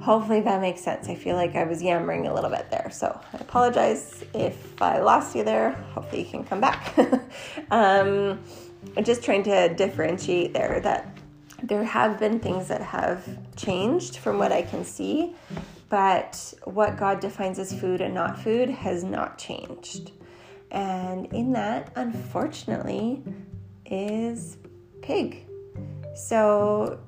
Hopefully 0.01 0.41
that 0.41 0.61
makes 0.61 0.81
sense. 0.81 1.09
I 1.09 1.15
feel 1.15 1.37
like 1.37 1.57
I 1.57 1.65
was 1.65 1.83
yammering 1.83 2.27
a 2.27 2.35
little 2.35 2.51
bit 2.51 2.71
there, 2.71 2.91
so 2.93 3.19
I 3.33 3.37
apologize 3.39 4.25
if 4.35 4.81
I 4.83 5.01
lost 5.01 5.35
you 5.35 5.43
there. 5.43 5.73
Hopefully 5.95 6.23
you 6.23 6.31
can 6.31 6.45
come 6.45 6.61
back. 6.61 6.95
um, 7.71 8.41
just 9.05 9.23
trying 9.23 9.43
to 9.45 9.75
differentiate 9.75 10.53
there 10.53 10.81
that 10.81 11.17
there 11.63 11.85
have 11.85 12.19
been 12.19 12.39
things 12.39 12.69
that 12.69 12.83
have 12.83 13.27
changed 13.57 14.19
from 14.19 14.39
what 14.39 14.53
I 14.53 14.63
can 14.63 14.85
see, 14.85 15.35
but 15.89 16.55
what 16.65 16.97
God 16.97 17.21
defines 17.21 17.59
as 17.59 17.79
food 17.79 18.01
and 18.01 18.15
not 18.15 18.39
food 18.39 18.69
has 18.69 19.05
not 19.05 19.39
changed. 19.39 20.13
And 20.71 21.27
in 21.33 21.53
that, 21.53 21.93
unfortunately, 21.97 23.23
is 23.87 24.59
pig. 25.03 25.47
So 26.15 26.99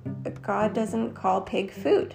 God 0.42 0.75
doesn't 0.75 1.14
call 1.14 1.40
pig 1.40 1.73
food. 1.73 2.14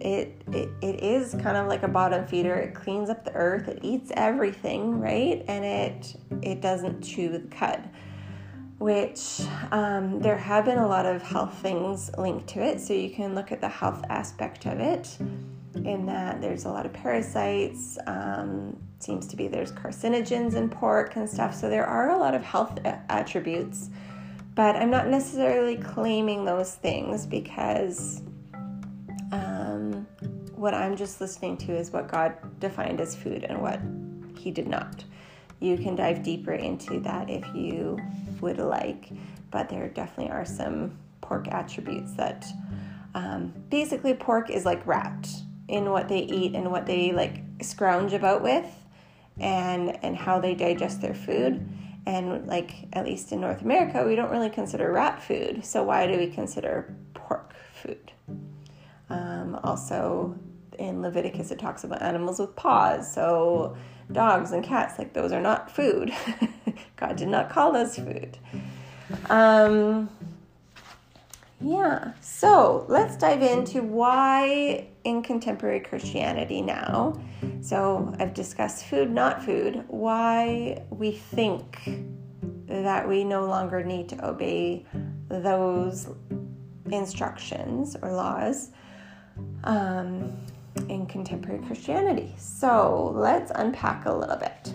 It, 0.00 0.42
it 0.52 0.68
it 0.82 1.02
is 1.02 1.34
kind 1.34 1.56
of 1.56 1.68
like 1.68 1.82
a 1.84 1.88
bottom 1.88 2.26
feeder. 2.26 2.54
It 2.54 2.74
cleans 2.74 3.08
up 3.08 3.24
the 3.24 3.32
earth. 3.32 3.68
It 3.68 3.78
eats 3.82 4.10
everything, 4.14 5.00
right? 5.00 5.44
And 5.48 5.64
it 5.64 6.16
it 6.42 6.60
doesn't 6.60 7.02
chew 7.02 7.28
the 7.28 7.40
cud. 7.48 7.88
Which 8.78 9.40
um, 9.70 10.20
there 10.20 10.36
have 10.36 10.64
been 10.64 10.78
a 10.78 10.86
lot 10.86 11.06
of 11.06 11.22
health 11.22 11.56
things 11.58 12.10
linked 12.18 12.48
to 12.48 12.62
it. 12.62 12.80
So 12.80 12.92
you 12.92 13.10
can 13.10 13.34
look 13.34 13.52
at 13.52 13.60
the 13.60 13.68
health 13.68 14.04
aspect 14.08 14.66
of 14.66 14.80
it. 14.80 15.16
In 15.84 16.06
that 16.06 16.40
there's 16.40 16.64
a 16.64 16.68
lot 16.68 16.86
of 16.86 16.92
parasites. 16.92 17.98
Um, 18.06 18.76
seems 19.00 19.26
to 19.28 19.36
be 19.36 19.48
there's 19.48 19.72
carcinogens 19.72 20.54
in 20.54 20.68
pork 20.68 21.16
and 21.16 21.28
stuff. 21.28 21.54
So 21.54 21.68
there 21.68 21.86
are 21.86 22.10
a 22.10 22.18
lot 22.18 22.34
of 22.34 22.42
health 22.42 22.78
attributes 23.08 23.90
but 24.54 24.76
I'm 24.76 24.90
not 24.90 25.08
necessarily 25.08 25.76
claiming 25.76 26.44
those 26.44 26.74
things 26.74 27.26
because 27.26 28.22
um, 29.32 30.06
what 30.54 30.74
I'm 30.74 30.96
just 30.96 31.20
listening 31.20 31.56
to 31.58 31.76
is 31.76 31.90
what 31.90 32.08
God 32.08 32.34
defined 32.60 33.00
as 33.00 33.16
food 33.16 33.44
and 33.44 33.60
what 33.60 33.80
He 34.38 34.52
did 34.52 34.68
not. 34.68 35.04
You 35.58 35.76
can 35.76 35.96
dive 35.96 36.22
deeper 36.22 36.52
into 36.52 37.00
that 37.00 37.30
if 37.30 37.44
you 37.54 37.98
would 38.40 38.58
like, 38.58 39.10
but 39.50 39.68
there 39.68 39.88
definitely 39.88 40.32
are 40.32 40.44
some 40.44 40.98
pork 41.20 41.48
attributes 41.48 42.12
that 42.14 42.46
um, 43.14 43.52
basically 43.70 44.14
pork 44.14 44.50
is 44.50 44.64
like 44.64 44.86
rat 44.86 45.28
in 45.68 45.90
what 45.90 46.08
they 46.08 46.20
eat 46.20 46.54
and 46.54 46.70
what 46.70 46.86
they 46.86 47.12
like 47.12 47.40
scrounge 47.62 48.12
about 48.12 48.42
with 48.42 48.66
and 49.38 50.04
and 50.04 50.16
how 50.16 50.38
they 50.38 50.54
digest 50.54 51.00
their 51.00 51.14
food 51.14 51.66
and 52.06 52.46
like 52.46 52.86
at 52.92 53.04
least 53.04 53.32
in 53.32 53.40
North 53.40 53.62
America, 53.62 54.04
we 54.04 54.14
don't 54.14 54.30
really 54.30 54.50
consider 54.50 54.92
rat 54.92 55.22
food. 55.22 55.64
So 55.64 55.82
why 55.82 56.06
do 56.06 56.18
we 56.18 56.26
consider 56.26 56.94
pork 57.14 57.54
food? 57.72 58.12
Um, 59.08 59.58
also, 59.64 60.38
in 60.78 61.02
Leviticus, 61.02 61.50
it 61.50 61.58
talks 61.58 61.84
about 61.84 62.02
animals 62.02 62.38
with 62.38 62.54
paws. 62.56 63.12
So 63.12 63.76
dogs 64.12 64.52
and 64.52 64.62
cats, 64.62 64.98
like 64.98 65.12
those 65.12 65.32
are 65.32 65.40
not 65.40 65.70
food. 65.70 66.12
God 66.96 67.16
did 67.16 67.28
not 67.28 67.50
call 67.50 67.76
us 67.76 67.96
food. 67.96 68.38
Um, 69.30 70.08
yeah, 71.60 72.12
so 72.20 72.84
let's 72.88 73.16
dive 73.16 73.42
into 73.42 73.82
why 73.82 74.88
in 75.04 75.22
contemporary 75.22 75.80
Christianity 75.80 76.60
now. 76.60 77.20
So 77.60 78.14
I've 78.18 78.34
discussed 78.34 78.86
food, 78.86 79.10
not 79.10 79.42
food, 79.42 79.84
why 79.88 80.82
we 80.90 81.12
think 81.12 81.88
that 82.66 83.08
we 83.08 83.24
no 83.24 83.46
longer 83.46 83.84
need 83.84 84.08
to 84.10 84.26
obey 84.26 84.84
those 85.28 86.08
instructions 86.90 87.96
or 88.02 88.12
laws 88.12 88.70
um, 89.64 90.36
in 90.88 91.06
contemporary 91.06 91.64
Christianity. 91.66 92.34
So 92.36 93.12
let's 93.14 93.50
unpack 93.54 94.06
a 94.06 94.12
little 94.12 94.36
bit. 94.36 94.72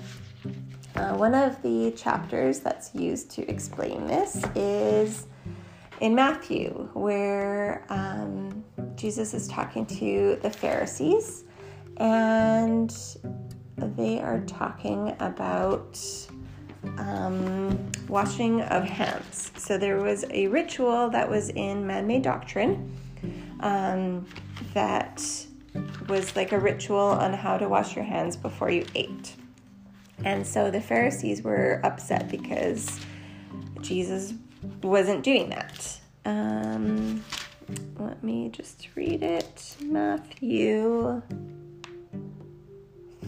Uh, 0.95 1.15
one 1.15 1.33
of 1.33 1.61
the 1.61 1.91
chapters 1.91 2.59
that's 2.59 2.93
used 2.93 3.31
to 3.31 3.49
explain 3.49 4.07
this 4.07 4.43
is 4.55 5.27
in 6.01 6.15
Matthew, 6.15 6.89
where 6.93 7.85
um, 7.89 8.63
Jesus 8.95 9.33
is 9.33 9.47
talking 9.47 9.85
to 9.85 10.37
the 10.41 10.49
Pharisees, 10.49 11.43
and 11.97 12.95
they 13.77 14.19
are 14.19 14.41
talking 14.41 15.15
about 15.19 15.99
um, 16.97 17.91
washing 18.07 18.61
of 18.61 18.83
hands. 18.83 19.51
So 19.57 19.77
there 19.77 19.97
was 19.97 20.25
a 20.31 20.47
ritual 20.47 21.09
that 21.09 21.29
was 21.29 21.49
in 21.49 21.85
man 21.85 22.07
made 22.07 22.23
doctrine 22.23 22.97
um, 23.59 24.25
that 24.73 25.21
was 26.07 26.35
like 26.35 26.51
a 26.51 26.59
ritual 26.59 26.99
on 26.99 27.33
how 27.33 27.57
to 27.57 27.67
wash 27.67 27.95
your 27.95 28.05
hands 28.05 28.35
before 28.35 28.69
you 28.69 28.85
ate. 28.95 29.35
And 30.23 30.45
so 30.45 30.69
the 30.69 30.81
Pharisees 30.81 31.41
were 31.41 31.79
upset 31.83 32.29
because 32.29 32.99
Jesus 33.81 34.33
wasn't 34.81 35.23
doing 35.23 35.49
that. 35.49 35.99
Um, 36.25 37.23
let 37.97 38.23
me 38.23 38.49
just 38.49 38.87
read 38.95 39.23
it. 39.23 39.75
Matthew 39.81 41.21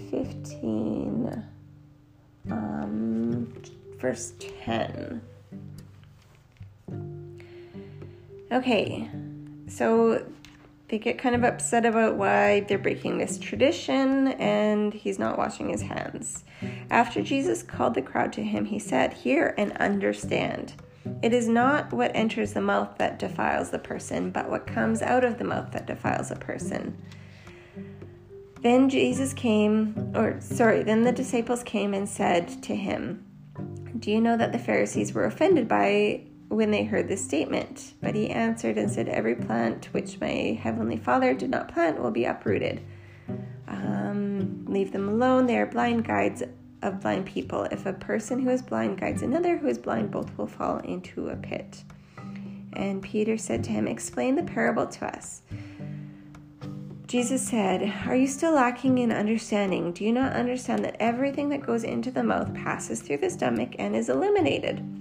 15, 0.10 1.44
um, 2.50 3.54
verse 3.98 4.34
10. 4.66 5.22
Okay, 8.52 9.10
so 9.68 10.26
they 10.92 11.00
get 11.00 11.18
kind 11.18 11.34
of 11.34 11.46
upset 11.46 11.86
about 11.86 12.18
why 12.18 12.60
they're 12.60 12.78
breaking 12.78 13.18
this 13.18 13.38
tradition 13.38 14.28
and 14.34 14.94
he's 14.94 15.18
not 15.18 15.38
washing 15.38 15.70
his 15.70 15.82
hands. 15.82 16.44
After 16.90 17.24
Jesus 17.24 17.64
called 17.64 17.94
the 17.94 18.02
crowd 18.02 18.34
to 18.34 18.44
him, 18.44 18.66
he 18.66 18.78
said, 18.78 19.14
Hear 19.14 19.56
and 19.58 19.72
understand. 19.78 20.74
It 21.24 21.34
is 21.34 21.48
not 21.48 21.94
what 21.94 22.12
enters 22.14 22.52
the 22.52 22.62
mouth 22.62 22.98
that 22.98 23.20
defiles 23.20 23.70
the 23.70 23.80
person, 23.80 24.32
but 24.32 24.50
what 24.50 24.68
comes 24.68 25.02
out 25.02 25.24
of 25.24 25.38
the 25.38 25.46
mouth 25.46 25.72
that 25.72 25.88
defiles 25.88 26.30
a 26.30 26.36
person. 26.36 27.02
Then 28.62 28.90
Jesus 28.90 29.34
came, 29.34 30.12
or 30.14 30.42
sorry, 30.42 30.84
then 30.84 31.04
the 31.04 31.14
disciples 31.14 31.64
came 31.64 31.94
and 31.94 32.08
said 32.08 32.62
to 32.64 32.76
him, 32.76 33.26
Do 33.98 34.12
you 34.12 34.20
know 34.20 34.36
that 34.36 34.52
the 34.52 34.60
Pharisees 34.60 35.14
were 35.14 35.26
offended 35.26 35.70
by 35.70 36.26
when 36.52 36.70
they 36.70 36.84
heard 36.84 37.08
this 37.08 37.24
statement. 37.24 37.94
But 38.02 38.14
he 38.14 38.30
answered 38.30 38.78
and 38.78 38.92
said, 38.92 39.08
Every 39.08 39.36
plant 39.36 39.86
which 39.94 40.20
my 40.20 40.60
heavenly 40.62 40.98
Father 40.98 41.34
did 41.34 41.50
not 41.50 41.70
plant 41.74 42.02
will 42.02 42.12
be 42.12 42.26
uprooted. 42.26 42.82
Um, 43.68 44.66
leave 44.68 44.92
them 44.92 45.08
alone. 45.08 45.46
They 45.46 45.58
are 45.58 45.66
blind 45.66 46.06
guides 46.06 46.44
of 46.82 47.00
blind 47.00 47.26
people. 47.26 47.64
If 47.72 47.86
a 47.86 47.94
person 47.94 48.40
who 48.40 48.50
is 48.50 48.62
blind 48.62 49.00
guides 49.00 49.22
another 49.22 49.58
who 49.58 49.68
is 49.68 49.78
blind, 49.78 50.12
both 50.12 50.38
will 50.38 50.48
fall 50.48 50.80
into 50.80 51.30
a 51.30 51.38
pit. 51.38 51.84
And 52.74 53.02
Peter 53.02 53.38
said 53.38 53.64
to 53.66 53.72
him, 53.72 53.88
Explain 53.88 54.36
the 54.36 54.44
parable 54.44 54.88
to 54.88 55.06
us. 55.06 55.44
Jesus 57.08 57.48
said, 57.48 57.94
Are 58.08 58.16
you 58.16 58.28
still 58.28 58.54
lacking 58.54 58.98
in 58.98 59.12
understanding? 59.12 59.94
Do 59.94 60.04
you 60.04 60.12
not 60.12 60.34
understand 60.34 60.84
that 60.84 60.98
everything 61.00 61.48
that 61.50 61.66
goes 61.66 61.86
into 61.86 62.12
the 62.12 62.24
mouth 62.24 62.54
passes 62.54 63.02
through 63.02 63.18
the 63.18 63.30
stomach 63.30 63.76
and 63.80 63.96
is 63.96 64.10
eliminated? 64.10 65.01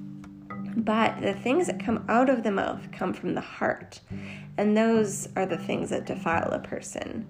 But 0.81 1.21
the 1.21 1.35
things 1.35 1.67
that 1.67 1.85
come 1.85 2.07
out 2.09 2.31
of 2.31 2.43
the 2.43 2.51
mouth 2.51 2.91
come 2.91 3.13
from 3.13 3.35
the 3.35 3.43
heart, 3.43 4.01
and 4.57 4.75
those 4.75 5.29
are 5.37 5.45
the 5.45 5.59
things 5.59 5.91
that 5.91 6.07
defile 6.07 6.51
a 6.53 6.59
person. 6.59 7.27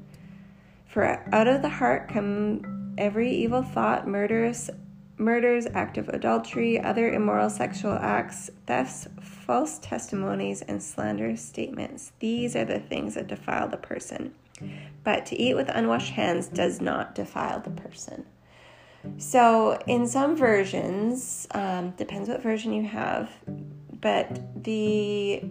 For 0.87 1.25
out 1.33 1.49
of 1.49 1.61
the 1.61 1.69
heart 1.69 2.09
come 2.09 2.95
every 2.97 3.33
evil 3.33 3.64
thought, 3.64 4.07
murders, 4.07 4.71
murders, 5.19 5.66
act 5.75 5.99
of 5.99 6.09
adultery, 6.11 6.80
other 6.80 7.12
immoral 7.12 7.50
sexual 7.50 7.95
acts, 7.95 8.50
thefts, 8.66 9.09
false 9.21 9.80
testimonies, 9.80 10.62
and 10.62 10.80
slanderous 10.80 11.42
statements. 11.42 12.12
These 12.21 12.54
are 12.54 12.64
the 12.64 12.78
things 12.78 13.14
that 13.14 13.26
defile 13.26 13.66
the 13.66 13.76
person. 13.76 14.33
But 15.02 15.26
to 15.26 15.37
eat 15.37 15.54
with 15.54 15.69
unwashed 15.71 16.12
hands 16.12 16.47
does 16.47 16.80
not 16.80 17.16
defile 17.16 17.59
the 17.59 17.71
person. 17.71 18.26
So, 19.16 19.78
in 19.87 20.07
some 20.07 20.37
versions, 20.37 21.47
um, 21.52 21.90
depends 21.90 22.28
what 22.28 22.42
version 22.42 22.73
you 22.73 22.85
have, 22.85 23.30
but 24.00 24.62
the 24.62 25.42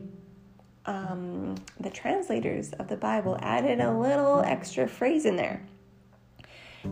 um, 0.86 1.56
the 1.80 1.90
translators 1.90 2.72
of 2.74 2.88
the 2.88 2.98
Bible 2.98 3.38
added 3.42 3.80
a 3.80 3.92
little 3.92 4.42
extra 4.42 4.88
phrase 4.88 5.26
in 5.26 5.36
there. 5.36 5.62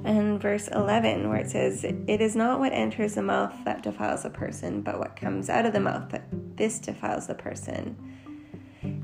And 0.03 0.39
verse 0.41 0.67
11, 0.67 1.29
where 1.29 1.39
it 1.39 1.49
says, 1.49 1.83
It 1.83 2.21
is 2.21 2.35
not 2.35 2.59
what 2.59 2.73
enters 2.73 3.15
the 3.15 3.23
mouth 3.23 3.53
that 3.65 3.83
defiles 3.83 4.25
a 4.25 4.29
person, 4.29 4.81
but 4.81 4.99
what 4.99 5.15
comes 5.15 5.49
out 5.49 5.65
of 5.65 5.73
the 5.73 5.79
mouth 5.79 6.09
that 6.09 6.25
this 6.58 6.79
defiles 6.79 7.27
the 7.27 7.36
person. 7.36 7.95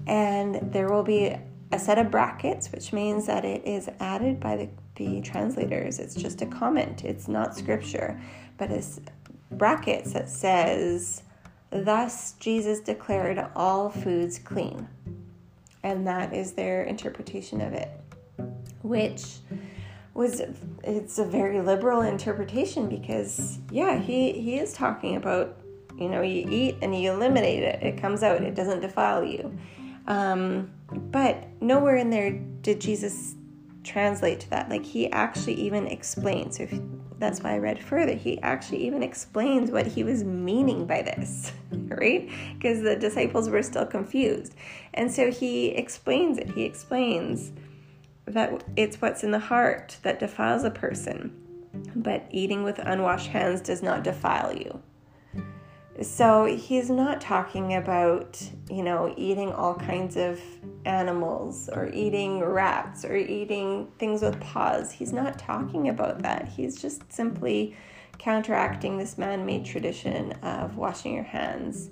And 0.06 0.73
there 0.73 0.89
will 0.89 1.04
be 1.04 1.36
a 1.71 1.80
set 1.80 1.97
of 1.97 2.12
brackets, 2.12 2.71
which 2.71 2.93
means 2.93 3.25
that 3.28 3.45
it 3.45 3.65
is 3.65 3.89
added 3.99 4.39
by 4.39 4.58
the, 4.58 4.69
the 4.95 5.21
translators. 5.21 5.99
It's 5.99 6.15
just 6.15 6.41
a 6.41 6.45
comment, 6.45 7.03
it's 7.03 7.27
not 7.27 7.56
scripture, 7.56 8.19
but 8.58 8.69
it's 8.69 8.99
brackets 9.51 10.13
that 10.13 10.29
says, 10.29 11.23
Thus 11.69 12.34
Jesus 12.34 12.79
declared 12.79 13.43
all 13.56 13.89
foods 13.89 14.38
clean. 14.39 14.88
And 15.84 16.08
that 16.08 16.34
is 16.34 16.53
their 16.53 16.84
interpretation 16.84 17.62
of 17.62 17.73
it, 17.73 17.89
which 18.84 19.39
was 20.13 20.41
it's 20.84 21.17
a 21.17 21.25
very 21.25 21.60
liberal 21.62 22.01
interpretation 22.01 22.88
because 22.88 23.58
yeah 23.71 23.97
he 23.97 24.32
he 24.34 24.60
is 24.60 24.73
talking 24.73 25.15
about 25.15 25.58
you 25.97 26.08
know 26.08 26.21
you 26.21 26.47
eat 26.49 26.77
and 26.82 26.99
you 26.99 27.12
eliminate 27.12 27.63
it 27.63 27.82
it 27.82 27.97
comes 27.99 28.21
out 28.21 28.41
it 28.43 28.53
doesn't 28.56 28.82
defile 28.82 29.23
you 29.23 29.58
um, 30.06 30.69
but 30.89 31.47
nowhere 31.62 31.95
in 31.95 32.10
there 32.10 32.32
did 32.62 32.79
Jesus 32.82 33.36
translate 33.84 34.39
to 34.41 34.50
that. 34.50 34.69
Like 34.69 34.86
he 34.86 35.12
actually 35.12 35.56
even 35.56 35.88
explains. 35.88 36.58
So 36.58 36.63
if, 36.63 36.80
that's 37.19 37.41
why 37.41 37.54
I 37.54 37.58
read 37.58 37.82
further. 37.82 38.13
He 38.13 38.41
actually 38.41 38.86
even 38.86 39.04
explains 39.04 39.72
what 39.72 39.88
he 39.88 40.04
was 40.04 40.24
meaning 40.24 40.86
by 40.86 41.02
this, 41.02 41.52
right? 41.72 42.30
Because 42.54 42.82
the 42.82 42.96
disciples 42.96 43.50
were 43.50 43.63
still 43.63 43.86
confused. 43.86 44.56
And 44.93 45.12
so 45.12 45.32
he 45.32 45.67
explains 45.67 46.38
it. 46.38 46.50
He 46.52 46.63
explains 46.63 47.52
that 48.26 48.63
it's 48.76 49.02
what's 49.02 49.24
in 49.24 49.32
the 49.32 49.39
heart 49.39 49.98
that 50.04 50.19
defiles 50.19 50.63
a 50.63 50.72
person, 50.72 51.34
but 51.96 52.26
eating 52.32 52.63
with 52.63 52.80
unwashed 52.80 53.28
hands 53.28 53.62
does 53.62 53.84
not 53.84 54.04
defile 54.04 54.54
you. 54.54 54.82
So 56.01 56.45
he's 56.45 56.89
not 56.89 57.21
talking 57.21 57.75
about, 57.75 58.41
you 58.69 58.84
know, 58.84 59.13
eating 59.15 59.51
all 59.51 59.75
kinds 59.75 60.17
of 60.17 60.41
animals 60.86 61.69
or 61.69 61.89
eating 61.93 62.39
rats 62.39 63.06
or 63.06 63.15
eating 63.15 63.91
things 63.99 64.21
with 64.21 64.39
paws. 64.39 64.91
He's 64.91 65.13
not 65.13 65.38
talking 65.38 65.89
about 65.89 66.23
that. 66.23 66.47
He's 66.47 66.82
just 66.82 67.12
simply 67.13 67.75
counteracting 68.17 68.97
this 68.97 69.17
man 69.17 69.45
made 69.45 69.65
tradition 69.65 70.32
of 70.41 70.77
washing 70.77 71.13
your 71.13 71.23
hands 71.23 71.89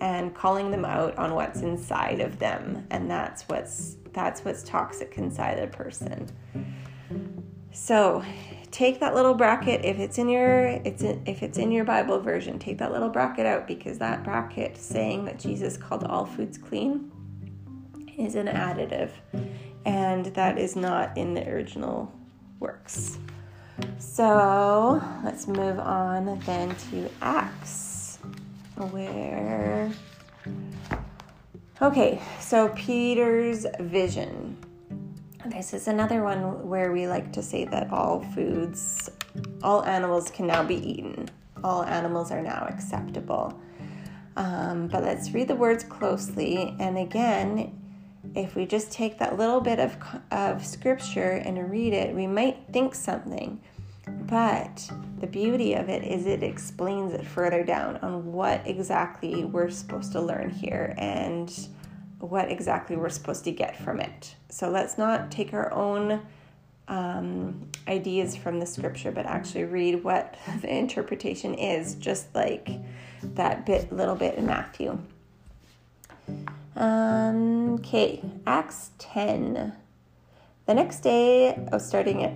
and 0.00 0.34
calling 0.34 0.70
them 0.70 0.84
out 0.84 1.16
on 1.16 1.34
what's 1.34 1.60
inside 1.60 2.20
of 2.20 2.38
them. 2.38 2.86
And 2.90 3.10
that's 3.10 3.44
what's 3.44 3.96
that's 4.12 4.44
what's 4.44 4.62
toxic 4.62 5.16
inside 5.16 5.58
a 5.58 5.66
person. 5.66 6.28
So 7.72 8.24
take 8.74 8.98
that 8.98 9.14
little 9.14 9.34
bracket 9.34 9.84
if 9.84 10.00
it's 10.00 10.18
in 10.18 10.28
your 10.28 10.66
it's 10.84 11.02
in, 11.02 11.22
if 11.26 11.44
it's 11.44 11.58
in 11.58 11.70
your 11.70 11.84
bible 11.84 12.18
version 12.20 12.58
take 12.58 12.76
that 12.78 12.90
little 12.90 13.08
bracket 13.08 13.46
out 13.46 13.68
because 13.68 13.98
that 13.98 14.24
bracket 14.24 14.76
saying 14.76 15.24
that 15.24 15.38
jesus 15.38 15.76
called 15.76 16.02
all 16.04 16.26
foods 16.26 16.58
clean 16.58 17.08
is 18.18 18.34
an 18.34 18.48
additive 18.48 19.10
and 19.84 20.26
that 20.26 20.58
is 20.58 20.76
not 20.76 21.16
in 21.16 21.34
the 21.34 21.48
original 21.48 22.12
works. 22.60 23.18
So 23.98 25.02
let's 25.24 25.46
move 25.46 25.78
on 25.78 26.38
then 26.46 26.74
to 26.90 27.10
acts 27.20 28.18
where 28.76 29.92
okay 31.80 32.20
so 32.40 32.68
peter's 32.70 33.66
vision 33.78 34.56
this 35.46 35.74
is 35.74 35.88
another 35.88 36.22
one 36.22 36.66
where 36.66 36.92
we 36.92 37.06
like 37.06 37.32
to 37.32 37.42
say 37.42 37.64
that 37.66 37.92
all 37.92 38.20
foods, 38.34 39.10
all 39.62 39.84
animals 39.84 40.30
can 40.30 40.46
now 40.46 40.62
be 40.62 40.76
eaten. 40.76 41.28
All 41.62 41.82
animals 41.82 42.30
are 42.30 42.42
now 42.42 42.66
acceptable. 42.68 43.58
Um, 44.36 44.88
but 44.88 45.02
let's 45.02 45.32
read 45.32 45.48
the 45.48 45.54
words 45.54 45.84
closely. 45.84 46.74
And 46.80 46.98
again, 46.98 47.80
if 48.34 48.54
we 48.54 48.66
just 48.66 48.90
take 48.90 49.18
that 49.18 49.38
little 49.38 49.60
bit 49.60 49.78
of, 49.78 49.96
of 50.30 50.64
scripture 50.64 51.32
and 51.32 51.70
read 51.70 51.92
it, 51.92 52.14
we 52.14 52.26
might 52.26 52.58
think 52.72 52.94
something. 52.94 53.60
But 54.06 54.90
the 55.20 55.26
beauty 55.26 55.74
of 55.74 55.88
it 55.88 56.04
is 56.04 56.26
it 56.26 56.42
explains 56.42 57.12
it 57.12 57.24
further 57.26 57.62
down 57.62 57.98
on 57.98 58.32
what 58.32 58.66
exactly 58.66 59.44
we're 59.44 59.70
supposed 59.70 60.12
to 60.12 60.20
learn 60.20 60.50
here 60.50 60.94
and 60.98 61.68
what 62.18 62.50
exactly 62.50 62.96
we're 62.96 63.08
supposed 63.08 63.44
to 63.44 63.52
get 63.52 63.76
from 63.76 64.00
it. 64.00 64.34
So 64.48 64.70
let's 64.70 64.98
not 64.98 65.30
take 65.30 65.52
our 65.52 65.72
own 65.72 66.22
um, 66.88 67.68
ideas 67.88 68.36
from 68.36 68.60
the 68.60 68.66
scripture, 68.66 69.10
but 69.10 69.26
actually 69.26 69.64
read 69.64 70.04
what 70.04 70.36
the 70.60 70.74
interpretation 70.74 71.54
is, 71.54 71.94
just 71.94 72.34
like 72.34 72.68
that 73.22 73.66
bit, 73.66 73.92
little 73.92 74.14
bit 74.14 74.36
in 74.36 74.46
Matthew. 74.46 74.98
Um, 76.76 77.74
okay, 77.74 78.22
Acts 78.46 78.90
10. 78.98 79.74
The 80.66 80.74
next 80.74 81.00
day, 81.00 81.58
oh, 81.72 81.78
starting 81.78 82.24
at 82.24 82.32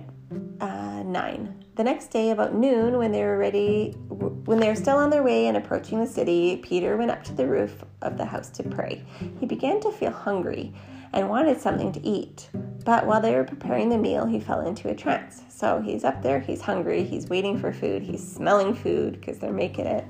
uh, 0.61 1.03
9. 1.03 1.58
The 1.79 1.85
next 1.85 2.07
day, 2.07 2.31
about 2.31 2.53
noon, 2.53 2.97
when 2.97 3.13
they 3.13 3.23
were 3.23 3.37
ready, 3.37 3.91
when 4.09 4.59
they 4.59 4.67
were 4.67 4.75
still 4.75 4.97
on 4.97 5.09
their 5.09 5.23
way 5.23 5.47
and 5.47 5.55
approaching 5.55 6.01
the 6.01 6.05
city, 6.05 6.57
Peter 6.57 6.97
went 6.97 7.09
up 7.09 7.23
to 7.23 7.33
the 7.33 7.47
roof 7.47 7.85
of 8.01 8.17
the 8.17 8.25
house 8.25 8.49
to 8.49 8.63
pray. 8.63 9.01
He 9.39 9.45
began 9.45 9.79
to 9.79 9.91
feel 9.93 10.11
hungry 10.11 10.73
and 11.13 11.29
wanted 11.29 11.61
something 11.61 11.93
to 11.93 12.05
eat. 12.05 12.49
But 12.83 13.05
while 13.05 13.21
they 13.21 13.33
were 13.33 13.45
preparing 13.45 13.87
the 13.87 13.97
meal, 13.97 14.25
he 14.25 14.41
fell 14.41 14.67
into 14.67 14.89
a 14.89 14.93
trance. 14.93 15.41
So 15.47 15.79
he's 15.79 16.03
up 16.03 16.21
there, 16.21 16.41
he's 16.41 16.59
hungry, 16.59 17.05
he's 17.05 17.29
waiting 17.29 17.57
for 17.57 17.71
food, 17.71 18.03
he's 18.03 18.29
smelling 18.29 18.75
food 18.75 19.13
because 19.13 19.39
they're 19.39 19.53
making 19.53 19.85
it. 19.85 20.03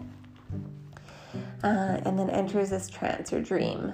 Uh, 1.64 2.02
and 2.04 2.18
then 2.18 2.32
enters 2.32 2.72
this 2.72 2.90
trance 2.90 3.32
or 3.32 3.42
dream 3.42 3.94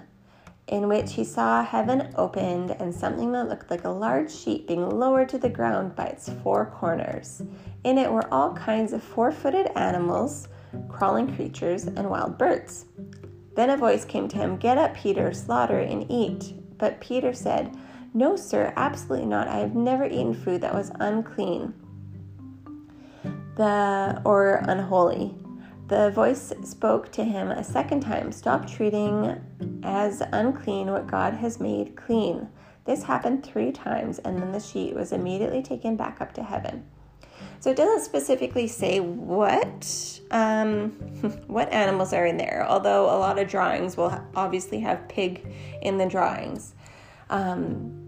in 0.68 0.88
which 0.88 1.14
he 1.14 1.24
saw 1.24 1.64
heaven 1.64 2.12
opened 2.16 2.72
and 2.72 2.94
something 2.94 3.32
that 3.32 3.50
looked 3.50 3.70
like 3.70 3.84
a 3.84 3.90
large 3.90 4.32
sheet 4.32 4.68
being 4.68 4.90
lowered 4.90 5.30
to 5.30 5.38
the 5.38 5.50
ground 5.50 5.96
by 5.96 6.06
its 6.06 6.30
four 6.44 6.66
corners. 6.66 7.44
In 7.84 7.98
it 7.98 8.12
were 8.12 8.34
all 8.34 8.54
kinds 8.54 8.94
of 8.94 9.04
four 9.04 9.32
footed 9.32 9.68
animals, 9.76 10.48
crawling 10.90 11.36
creatures, 11.36 11.86
and 11.86 12.10
wild 12.10 12.38
birds. 12.38 12.86
Then 13.56 13.70
a 13.70 13.78
voice 13.78 14.06
came 14.06 14.28
to 14.30 14.38
him 14.38 14.58
Get 14.58 14.78
up, 14.78 14.96
Peter, 14.96 15.34
slaughter 15.34 15.80
and 15.80 16.10
eat. 16.10 16.54
But 16.78 17.00
Peter 17.00 17.34
said, 17.34 17.78
No, 18.14 18.36
sir, 18.36 18.74
absolutely 18.76 19.28
not. 19.28 19.48
I 19.48 19.58
have 19.58 19.76
never 19.76 20.06
eaten 20.06 20.34
food 20.34 20.62
that 20.62 20.74
was 20.74 20.92
unclean 21.00 21.74
the, 23.56 24.22
or 24.26 24.62
unholy. 24.68 25.34
The 25.88 26.10
voice 26.12 26.52
spoke 26.64 27.12
to 27.12 27.24
him 27.24 27.52
a 27.52 27.64
second 27.64 28.02
time 28.02 28.32
Stop 28.32 28.68
treating 28.68 29.40
as 29.84 30.24
unclean 30.32 30.92
what 30.92 31.06
God 31.06 31.36
has 31.36 31.60
made 31.60 31.96
clean. 31.96 32.50
This 32.86 33.04
happened 33.04 33.46
three 33.46 33.72
times, 33.72 34.20
and 34.20 34.40
then 34.40 34.52
the 34.52 34.60
sheet 34.60 34.96
was 34.96 35.12
immediately 35.12 35.62
taken 35.62 35.96
back 35.96 36.22
up 36.22 36.34
to 36.34 36.44
heaven. 36.44 36.86
So 37.60 37.72
it 37.72 37.78
doesn't 37.78 38.04
specifically 38.04 38.68
say 38.68 39.00
what 39.00 40.20
um, 40.32 40.90
what 41.48 41.72
animals 41.72 42.14
are 42.14 42.26
in 42.26 42.38
there, 42.38 42.66
although 42.68 43.06
a 43.06 43.18
lot 43.18 43.40
of 43.40 43.48
drawings 43.48 43.96
will 43.96 44.20
obviously 44.36 44.80
have 44.82 45.08
pig 45.08 45.46
in 45.82 45.98
the 45.98 46.06
drawings. 46.06 46.74
Um, 47.30 48.05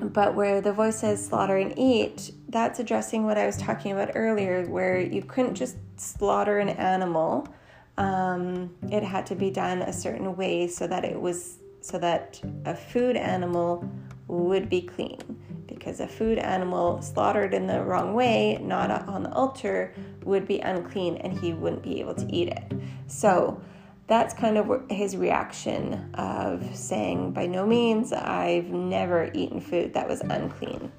but 0.00 0.34
where 0.34 0.60
the 0.60 0.72
voice 0.72 1.00
says 1.00 1.24
slaughter 1.24 1.56
and 1.56 1.76
eat, 1.78 2.32
that's 2.48 2.78
addressing 2.78 3.24
what 3.24 3.38
I 3.38 3.46
was 3.46 3.56
talking 3.56 3.92
about 3.92 4.12
earlier, 4.14 4.64
where 4.66 5.00
you 5.00 5.22
couldn't 5.22 5.54
just 5.54 5.76
slaughter 5.96 6.58
an 6.58 6.68
animal. 6.68 7.48
Um, 7.96 8.74
it 8.90 9.02
had 9.02 9.26
to 9.26 9.34
be 9.34 9.50
done 9.50 9.82
a 9.82 9.92
certain 9.92 10.36
way 10.36 10.68
so 10.68 10.86
that 10.86 11.04
it 11.04 11.20
was 11.20 11.58
so 11.80 11.98
that 11.98 12.40
a 12.64 12.74
food 12.74 13.16
animal 13.16 13.88
would 14.26 14.68
be 14.68 14.82
clean. 14.82 15.18
Because 15.66 16.00
a 16.00 16.08
food 16.08 16.38
animal 16.38 17.00
slaughtered 17.02 17.54
in 17.54 17.66
the 17.66 17.82
wrong 17.82 18.14
way, 18.14 18.58
not 18.60 18.90
on 19.08 19.22
the 19.22 19.32
altar, 19.32 19.94
would 20.24 20.46
be 20.46 20.58
unclean 20.60 21.16
and 21.18 21.38
he 21.38 21.52
wouldn't 21.52 21.82
be 21.82 22.00
able 22.00 22.14
to 22.14 22.26
eat 22.34 22.48
it. 22.48 22.72
So 23.06 23.60
that's 24.08 24.32
kind 24.32 24.56
of 24.56 24.90
his 24.90 25.16
reaction 25.16 26.10
of 26.14 26.74
saying, 26.74 27.32
By 27.32 27.46
no 27.46 27.66
means, 27.66 28.12
I've 28.12 28.70
never 28.70 29.30
eaten 29.34 29.60
food 29.60 29.92
that 29.94 30.08
was 30.08 30.22
unclean. 30.22 30.90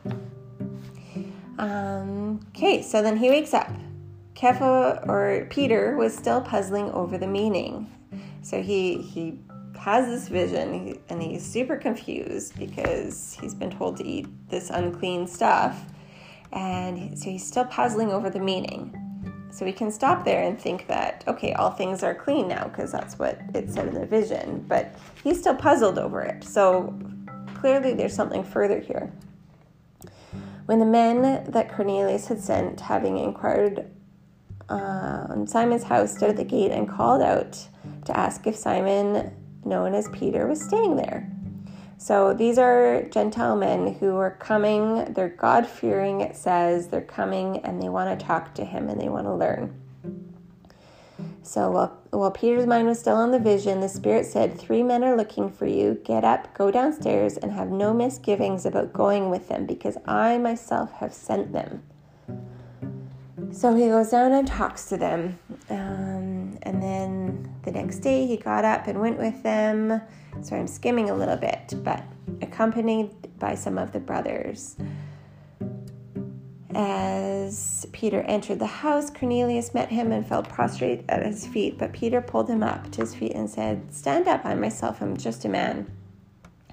Um, 1.58 2.40
okay, 2.50 2.82
so 2.84 3.02
then 3.02 3.18
he 3.18 3.30
wakes 3.30 3.54
up. 3.54 3.70
Kepha 4.36 5.06
or 5.10 5.48
Peter 5.50 5.98
was 5.98 6.16
still 6.16 6.40
puzzling 6.40 6.90
over 6.92 7.18
the 7.18 7.28
meaning. 7.28 7.92
So 8.42 8.62
he 8.62 9.02
he 9.02 9.40
has 9.78 10.06
this 10.06 10.30
vision 10.30 11.00
and 11.10 11.22
he's 11.22 11.46
super 11.46 11.78
confused 11.78 12.58
because 12.58 13.38
he's 13.42 13.56
been 13.56 13.72
told 13.72 13.98
to 13.98 14.06
eat 14.06 14.28
this 14.50 14.70
unclean 14.70 15.28
stuff. 15.28 15.84
And 16.54 17.18
so 17.18 17.30
he's 17.30 17.46
still 17.46 17.66
puzzling 17.66 18.12
over 18.12 18.30
the 18.30 18.40
meaning. 18.40 19.09
So 19.52 19.66
we 19.66 19.72
can 19.74 19.92
stop 19.92 20.24
there 20.24 20.44
and 20.44 20.60
think 20.60 20.88
that, 20.88 21.24
okay, 21.28 21.54
all 21.54 21.72
things 21.72 22.04
are 22.04 22.14
clean 22.14 22.48
now 22.48 22.68
because 22.68 22.92
that's 22.92 23.18
what 23.18 23.40
it 23.54 23.72
said 23.72 23.88
in 23.88 23.96
the 23.96 24.06
vision, 24.06 24.64
but 24.68 24.96
he's 25.24 25.40
still 25.40 25.56
puzzled 25.56 25.98
over 25.98 26.22
it. 26.22 26.44
So 26.44 26.98
clearly 27.56 27.94
there's 27.94 28.14
something 28.14 28.44
further 28.44 28.80
here. 28.80 29.12
When 30.66 30.80
the 30.80 30.86
men 30.86 31.52
that 31.52 31.74
Cornelius 31.74 32.28
had 32.28 32.40
sent, 32.40 32.80
having 32.80 33.18
inquired 33.18 33.90
uh, 34.70 35.26
on 35.30 35.48
Simon's 35.48 35.84
house, 35.84 36.16
stood 36.16 36.30
at 36.30 36.38
the 36.38 36.44
gate 36.44 36.72
and 36.72 36.88
called 36.88 37.24
out 37.24 37.54
to 38.06 38.16
ask 38.16 38.46
if 38.46 38.56
Simon, 38.56 39.36
known 39.66 39.96
as 39.96 40.08
Peter, 40.10 40.46
was 40.46 40.62
staying 40.62 40.96
there. 40.96 41.28
So 42.02 42.34
these 42.34 42.58
are 42.58 43.04
Gentile 43.10 43.58
men 43.58 43.96
who 43.96 44.16
are 44.16 44.32
coming, 44.32 45.14
they're 45.14 45.28
God 45.28 45.68
fearing, 45.68 46.22
it 46.22 46.38
says. 46.38 46.88
They're 46.88 47.02
coming 47.02 47.58
and 47.58 47.82
they 47.82 47.90
want 47.90 48.18
to 48.18 48.26
talk 48.26 48.54
to 48.56 48.64
him 48.64 48.88
and 48.88 49.00
they 49.00 49.10
want 49.10 49.26
to 49.26 49.34
learn. 49.34 49.76
So 51.44 51.70
while, 51.70 51.98
while 52.12 52.32
Peter's 52.32 52.66
mind 52.66 52.88
was 52.88 53.00
still 53.00 53.18
on 53.18 53.32
the 53.32 53.40
vision, 53.40 53.82
the 53.82 53.90
Spirit 53.90 54.26
said, 54.26 54.58
Three 54.58 54.82
men 54.82 55.04
are 55.04 55.18
looking 55.18 55.52
for 55.52 55.66
you. 55.66 56.00
Get 56.06 56.24
up, 56.24 56.54
go 56.54 56.72
downstairs, 56.72 57.36
and 57.36 57.52
have 57.52 57.70
no 57.70 57.94
misgivings 57.94 58.66
about 58.66 58.94
going 58.94 59.30
with 59.30 59.50
them, 59.50 59.66
because 59.66 59.98
I 60.06 60.38
myself 60.38 60.94
have 60.94 61.14
sent 61.14 61.52
them. 61.52 61.84
So 63.52 63.76
he 63.76 63.88
goes 63.88 64.10
down 64.10 64.32
and 64.32 64.48
talks 64.48 64.86
to 64.90 64.98
them. 64.98 65.40
Um, 65.70 66.58
and 66.64 66.82
then 66.82 67.56
the 67.64 67.72
next 67.72 68.00
day 68.00 68.26
he 68.26 68.38
got 68.38 68.64
up 68.64 68.88
and 68.88 69.00
went 69.00 69.18
with 69.18 69.42
them. 69.44 70.02
So 70.42 70.56
I'm 70.56 70.68
skimming 70.68 71.10
a 71.10 71.16
little 71.16 71.36
bit, 71.36 71.74
but 71.84 72.04
accompanied 72.42 73.12
by 73.40 73.56
some 73.56 73.78
of 73.78 73.92
the 73.92 74.00
brothers. 74.00 74.78
As 76.76 77.88
Peter 77.92 78.22
entered 78.22 78.60
the 78.60 78.68
house, 78.68 79.10
Cornelius 79.10 79.74
met 79.74 79.90
him 79.90 80.12
and 80.12 80.26
fell 80.26 80.44
prostrate 80.44 81.04
at 81.10 81.26
his 81.26 81.48
feet. 81.48 81.78
But 81.78 81.94
Peter 81.94 82.22
pulled 82.22 82.50
him 82.50 82.62
up 82.62 82.92
to 82.92 83.02
his 83.02 83.16
feet 83.16 83.34
and 83.34 83.50
said, 83.50 83.94
Stand 83.94 84.28
up, 84.28 84.46
I 84.46 84.54
myself 84.54 85.02
am 85.02 85.18
just 85.18 85.46
a 85.46 85.50
man. 85.50 85.92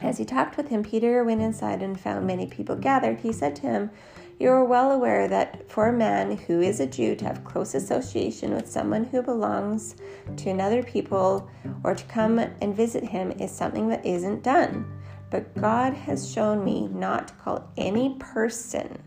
As 0.00 0.18
he 0.18 0.26
talked 0.26 0.58
with 0.58 0.68
him, 0.68 0.82
Peter 0.82 1.24
went 1.24 1.40
inside 1.40 1.82
and 1.82 1.98
found 1.98 2.26
many 2.26 2.46
people 2.46 2.76
gathered. 2.76 3.20
He 3.20 3.32
said 3.32 3.56
to 3.56 3.62
him, 3.62 3.90
You 4.38 4.50
are 4.50 4.64
well 4.64 4.92
aware 4.92 5.28
that 5.28 5.70
for 5.70 5.88
a 5.88 5.92
man 5.92 6.36
who 6.36 6.60
is 6.60 6.78
a 6.78 6.86
Jew 6.86 7.14
to 7.16 7.24
have 7.24 7.44
close 7.44 7.74
association 7.74 8.54
with 8.54 8.70
someone 8.70 9.04
who 9.04 9.22
belongs 9.22 9.96
to 10.36 10.50
another 10.50 10.82
people 10.82 11.48
or 11.82 11.94
to 11.94 12.04
come 12.04 12.38
and 12.38 12.76
visit 12.76 13.02
him 13.02 13.32
is 13.32 13.50
something 13.50 13.88
that 13.88 14.04
isn't 14.04 14.42
done. 14.42 14.84
But 15.30 15.54
God 15.54 15.94
has 15.94 16.30
shown 16.30 16.62
me 16.62 16.86
not 16.88 17.28
to 17.28 17.34
call 17.34 17.72
any 17.78 18.16
person 18.18 19.02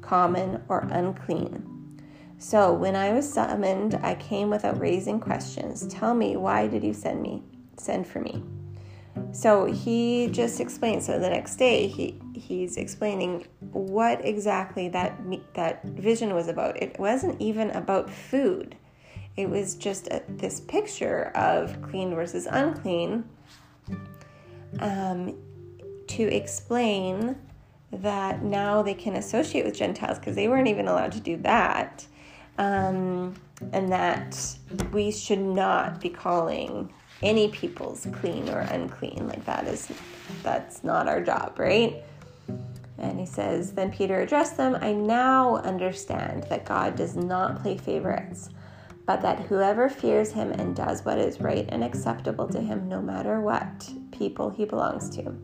common 0.00 0.62
or 0.68 0.88
unclean. 0.90 2.02
So 2.38 2.72
when 2.72 2.96
I 2.96 3.12
was 3.12 3.30
summoned, 3.30 3.96
I 4.02 4.14
came 4.14 4.48
without 4.48 4.80
raising 4.80 5.20
questions. 5.20 5.86
Tell 5.88 6.14
me, 6.14 6.36
why 6.36 6.68
did 6.68 6.82
you 6.82 6.94
send 6.94 7.20
me? 7.22 7.42
Send 7.76 8.06
for 8.06 8.20
me. 8.20 8.42
So 9.32 9.66
he 9.66 10.28
just 10.28 10.60
explained. 10.60 11.02
So 11.02 11.18
the 11.18 11.30
next 11.30 11.56
day, 11.56 11.86
he 11.86 12.20
he's 12.34 12.76
explaining 12.76 13.46
what 13.60 14.24
exactly 14.24 14.88
that 14.90 15.20
that 15.54 15.84
vision 15.84 16.34
was 16.34 16.48
about. 16.48 16.80
It 16.82 16.98
wasn't 16.98 17.40
even 17.40 17.70
about 17.70 18.10
food. 18.10 18.76
It 19.36 19.50
was 19.50 19.74
just 19.74 20.06
a, 20.08 20.22
this 20.28 20.60
picture 20.60 21.32
of 21.34 21.80
clean 21.82 22.14
versus 22.14 22.46
unclean 22.48 23.24
um, 24.78 25.36
to 26.08 26.22
explain 26.22 27.36
that 27.90 28.42
now 28.42 28.82
they 28.82 28.94
can 28.94 29.16
associate 29.16 29.64
with 29.64 29.74
Gentiles 29.74 30.18
because 30.18 30.36
they 30.36 30.48
weren't 30.48 30.68
even 30.68 30.88
allowed 30.88 31.12
to 31.12 31.20
do 31.20 31.36
that. 31.38 32.06
Um, 32.58 33.34
and 33.72 33.90
that 33.90 34.56
we 34.92 35.10
should 35.10 35.40
not 35.40 36.00
be 36.00 36.08
calling 36.08 36.92
any 37.22 37.48
people's 37.48 38.06
clean 38.12 38.48
or 38.48 38.60
unclean. 38.60 39.26
Like 39.28 39.44
that 39.44 39.66
is 39.66 39.90
that's 40.42 40.84
not 40.84 41.08
our 41.08 41.20
job, 41.20 41.58
right? 41.58 42.02
And 42.98 43.18
he 43.18 43.26
says, 43.26 43.72
Then 43.72 43.90
Peter 43.90 44.20
addressed 44.20 44.56
them, 44.56 44.76
I 44.80 44.92
now 44.92 45.56
understand 45.56 46.44
that 46.44 46.64
God 46.64 46.96
does 46.96 47.16
not 47.16 47.60
play 47.60 47.76
favorites, 47.76 48.50
but 49.06 49.20
that 49.22 49.40
whoever 49.40 49.88
fears 49.88 50.32
him 50.32 50.52
and 50.52 50.76
does 50.76 51.04
what 51.04 51.18
is 51.18 51.40
right 51.40 51.66
and 51.70 51.82
acceptable 51.82 52.48
to 52.48 52.60
him, 52.60 52.88
no 52.88 53.02
matter 53.02 53.40
what 53.40 53.90
people 54.12 54.50
he 54.50 54.64
belongs 54.64 55.10
to, 55.10 55.36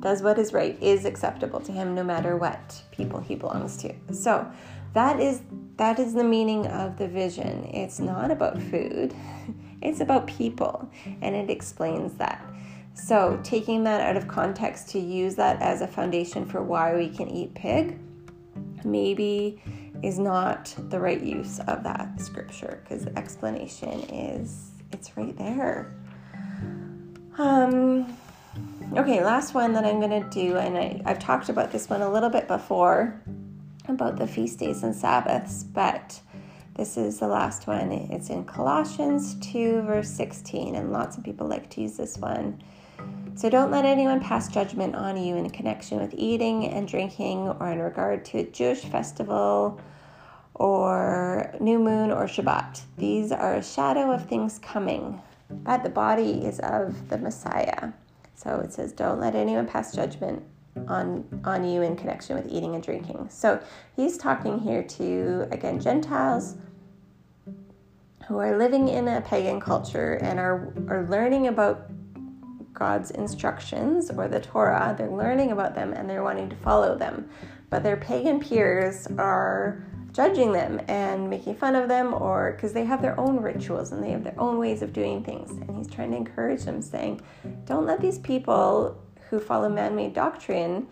does 0.00 0.22
what 0.22 0.38
is 0.38 0.52
right, 0.52 0.80
is 0.80 1.04
acceptable 1.04 1.60
to 1.60 1.72
him, 1.72 1.94
no 1.94 2.04
matter 2.04 2.36
what 2.36 2.80
people 2.92 3.20
he 3.20 3.34
belongs 3.34 3.76
to. 3.78 3.92
So 4.12 4.50
that 4.94 5.20
is 5.20 5.42
that 5.76 5.98
is 5.98 6.14
the 6.14 6.24
meaning 6.24 6.66
of 6.68 6.96
the 6.96 7.06
vision. 7.06 7.64
It's 7.64 7.98
not 7.98 8.30
about 8.30 8.60
food. 8.62 9.14
It's 9.86 10.00
about 10.00 10.26
people, 10.26 10.88
and 11.22 11.34
it 11.34 11.50
explains 11.50 12.14
that. 12.14 12.44
So, 12.94 13.38
taking 13.42 13.84
that 13.84 14.00
out 14.00 14.16
of 14.16 14.26
context 14.26 14.88
to 14.90 14.98
use 14.98 15.34
that 15.36 15.60
as 15.60 15.82
a 15.82 15.86
foundation 15.86 16.46
for 16.46 16.62
why 16.62 16.94
we 16.94 17.08
can 17.08 17.28
eat 17.28 17.54
pig 17.54 17.98
maybe 18.84 19.60
is 20.02 20.18
not 20.18 20.74
the 20.90 20.98
right 20.98 21.22
use 21.22 21.58
of 21.60 21.82
that 21.82 22.20
scripture 22.20 22.80
because 22.82 23.04
the 23.04 23.18
explanation 23.18 24.00
is 24.10 24.70
it's 24.92 25.16
right 25.16 25.36
there. 25.36 25.92
Um, 27.38 28.16
okay, 28.96 29.22
last 29.22 29.52
one 29.52 29.72
that 29.74 29.84
I'm 29.84 30.00
going 30.00 30.22
to 30.22 30.28
do, 30.30 30.56
and 30.56 30.78
I, 30.78 31.02
I've 31.04 31.18
talked 31.18 31.48
about 31.48 31.72
this 31.72 31.90
one 31.90 32.02
a 32.02 32.10
little 32.10 32.30
bit 32.30 32.48
before 32.48 33.20
about 33.88 34.16
the 34.16 34.26
feast 34.26 34.58
days 34.58 34.82
and 34.82 34.94
Sabbaths, 34.94 35.64
but 35.64 36.20
this 36.76 36.98
is 36.98 37.18
the 37.18 37.26
last 37.26 37.66
one. 37.66 37.90
It's 37.90 38.28
in 38.28 38.44
Colossians 38.44 39.34
2, 39.36 39.82
verse 39.82 40.10
16, 40.10 40.74
and 40.74 40.92
lots 40.92 41.16
of 41.16 41.24
people 41.24 41.46
like 41.46 41.70
to 41.70 41.80
use 41.80 41.96
this 41.96 42.18
one 42.18 42.62
So 43.34 43.48
don't 43.48 43.70
let 43.70 43.86
anyone 43.86 44.20
pass 44.20 44.48
judgment 44.48 44.94
on 44.94 45.16
you 45.16 45.36
in 45.36 45.48
connection 45.50 45.98
with 45.98 46.12
eating 46.14 46.66
and 46.68 46.86
drinking 46.86 47.48
or 47.48 47.70
in 47.70 47.78
regard 47.78 48.26
to 48.26 48.38
a 48.38 48.44
Jewish 48.44 48.80
festival 48.80 49.80
or 50.54 51.54
new 51.60 51.78
moon 51.78 52.10
or 52.10 52.24
Shabbat. 52.24 52.82
These 52.98 53.32
are 53.32 53.54
a 53.54 53.62
shadow 53.62 54.10
of 54.10 54.26
things 54.26 54.58
coming, 54.58 55.20
but 55.50 55.82
the 55.82 55.90
body 55.90 56.44
is 56.44 56.60
of 56.60 57.08
the 57.08 57.16
Messiah. 57.16 57.92
So 58.34 58.60
it 58.60 58.72
says, 58.74 58.92
Don't 58.92 59.20
let 59.20 59.34
anyone 59.34 59.66
pass 59.66 59.94
judgment 59.94 60.42
on 60.88 61.24
on 61.44 61.64
you 61.64 61.80
in 61.80 61.96
connection 61.96 62.36
with 62.36 62.52
eating 62.52 62.74
and 62.74 62.84
drinking. 62.84 63.28
So 63.30 63.60
he's 63.96 64.18
talking 64.18 64.58
here 64.58 64.82
to 64.82 65.48
again 65.50 65.80
Gentiles 65.80 66.56
who 68.26 68.38
are 68.38 68.56
living 68.56 68.88
in 68.88 69.08
a 69.08 69.20
pagan 69.20 69.60
culture 69.60 70.14
and 70.14 70.38
are 70.38 70.72
are 70.88 71.06
learning 71.08 71.46
about 71.46 71.90
God's 72.72 73.10
instructions 73.12 74.10
or 74.10 74.28
the 74.28 74.40
Torah. 74.40 74.94
They're 74.96 75.10
learning 75.10 75.52
about 75.52 75.74
them 75.74 75.92
and 75.92 76.08
they're 76.08 76.22
wanting 76.22 76.50
to 76.50 76.56
follow 76.56 76.96
them. 76.96 77.28
But 77.70 77.82
their 77.82 77.96
pagan 77.96 78.38
peers 78.38 79.06
are 79.18 79.84
judging 80.12 80.52
them 80.52 80.80
and 80.88 81.28
making 81.28 81.56
fun 81.56 81.74
of 81.74 81.88
them 81.88 82.14
or 82.14 82.52
because 82.52 82.72
they 82.72 82.84
have 82.84 83.02
their 83.02 83.18
own 83.18 83.40
rituals 83.40 83.92
and 83.92 84.02
they 84.02 84.10
have 84.10 84.24
their 84.24 84.38
own 84.38 84.58
ways 84.58 84.82
of 84.82 84.92
doing 84.92 85.24
things. 85.24 85.50
And 85.50 85.76
he's 85.76 85.88
trying 85.88 86.10
to 86.10 86.16
encourage 86.16 86.64
them, 86.64 86.82
saying, 86.82 87.20
Don't 87.64 87.86
let 87.86 88.00
these 88.00 88.18
people 88.18 89.00
who 89.30 89.40
follow 89.40 89.68
man 89.68 89.96
made 89.96 90.14
doctrine 90.14 90.86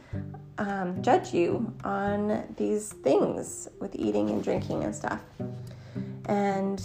um, 0.59 1.03
judge 1.03 1.33
you 1.33 1.73
on 1.85 2.55
these 2.57 2.93
things 2.93 3.69
with 3.81 3.95
eating 3.95 4.31
and 4.31 4.43
drinking 4.43 4.85
and 4.85 4.95
stuff. 4.95 5.23
And 6.27 6.83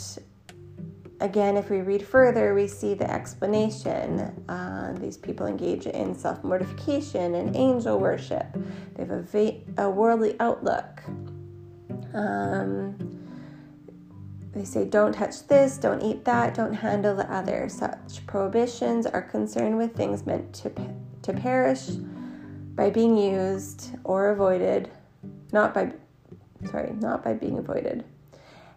again, 1.20 1.58
if 1.58 1.70
we 1.70 1.82
read 1.82 2.06
further, 2.06 2.54
we 2.54 2.68
see 2.68 2.94
the 2.94 3.10
explanation. 3.10 4.20
Uh, 4.48 4.94
these 5.00 5.18
people 5.18 5.46
engage 5.46 5.86
in 5.86 6.16
self 6.16 6.44
mortification 6.44 7.36
and 7.36 7.56
angel 7.56 8.00
worship, 8.00 8.46
they 8.96 9.04
have 9.04 9.12
a, 9.12 9.22
va- 9.22 9.58
a 9.78 9.90
worldly 9.90 10.36
outlook. 10.40 11.04
Um, 12.14 12.98
they 14.52 14.66
say, 14.66 14.86
don't 14.86 15.14
touch 15.14 15.48
this, 15.48 15.78
don't 15.78 16.02
eat 16.02 16.26
that, 16.26 16.56
don't 16.56 16.74
handle 16.74 17.16
the 17.16 17.32
other. 17.32 17.70
Such 17.70 18.26
prohibitions 18.26 19.06
are 19.06 19.22
concerned 19.22 19.78
with 19.78 19.96
things 19.96 20.26
meant 20.26 20.54
to, 20.56 20.72
to 21.22 21.34
perish 21.34 21.88
by 22.76 22.90
being 22.90 23.16
used 23.16 23.92
or 24.04 24.30
avoided, 24.30 24.90
not 25.52 25.74
by, 25.74 25.92
sorry, 26.72 26.94
not 27.00 27.24
by 27.24 27.34
being 27.34 27.60
avoided. 27.60 28.04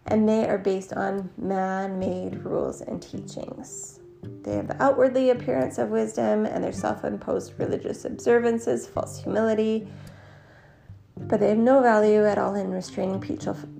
And 0.07 0.27
they 0.27 0.47
are 0.47 0.57
based 0.57 0.93
on 0.93 1.29
man 1.37 1.97
made 1.97 2.43
rules 2.43 2.81
and 2.81 3.01
teachings. 3.01 3.99
They 4.43 4.55
have 4.55 4.67
the 4.67 4.81
outwardly 4.81 5.29
appearance 5.29 5.77
of 5.77 5.89
wisdom 5.89 6.45
and 6.45 6.63
their 6.63 6.73
self 6.73 7.03
imposed 7.03 7.53
religious 7.57 8.05
observances, 8.05 8.87
false 8.87 9.21
humility, 9.21 9.87
but 11.17 11.39
they 11.39 11.49
have 11.49 11.57
no 11.57 11.81
value 11.81 12.25
at 12.25 12.37
all 12.37 12.55
in 12.55 12.71
restraining 12.71 13.19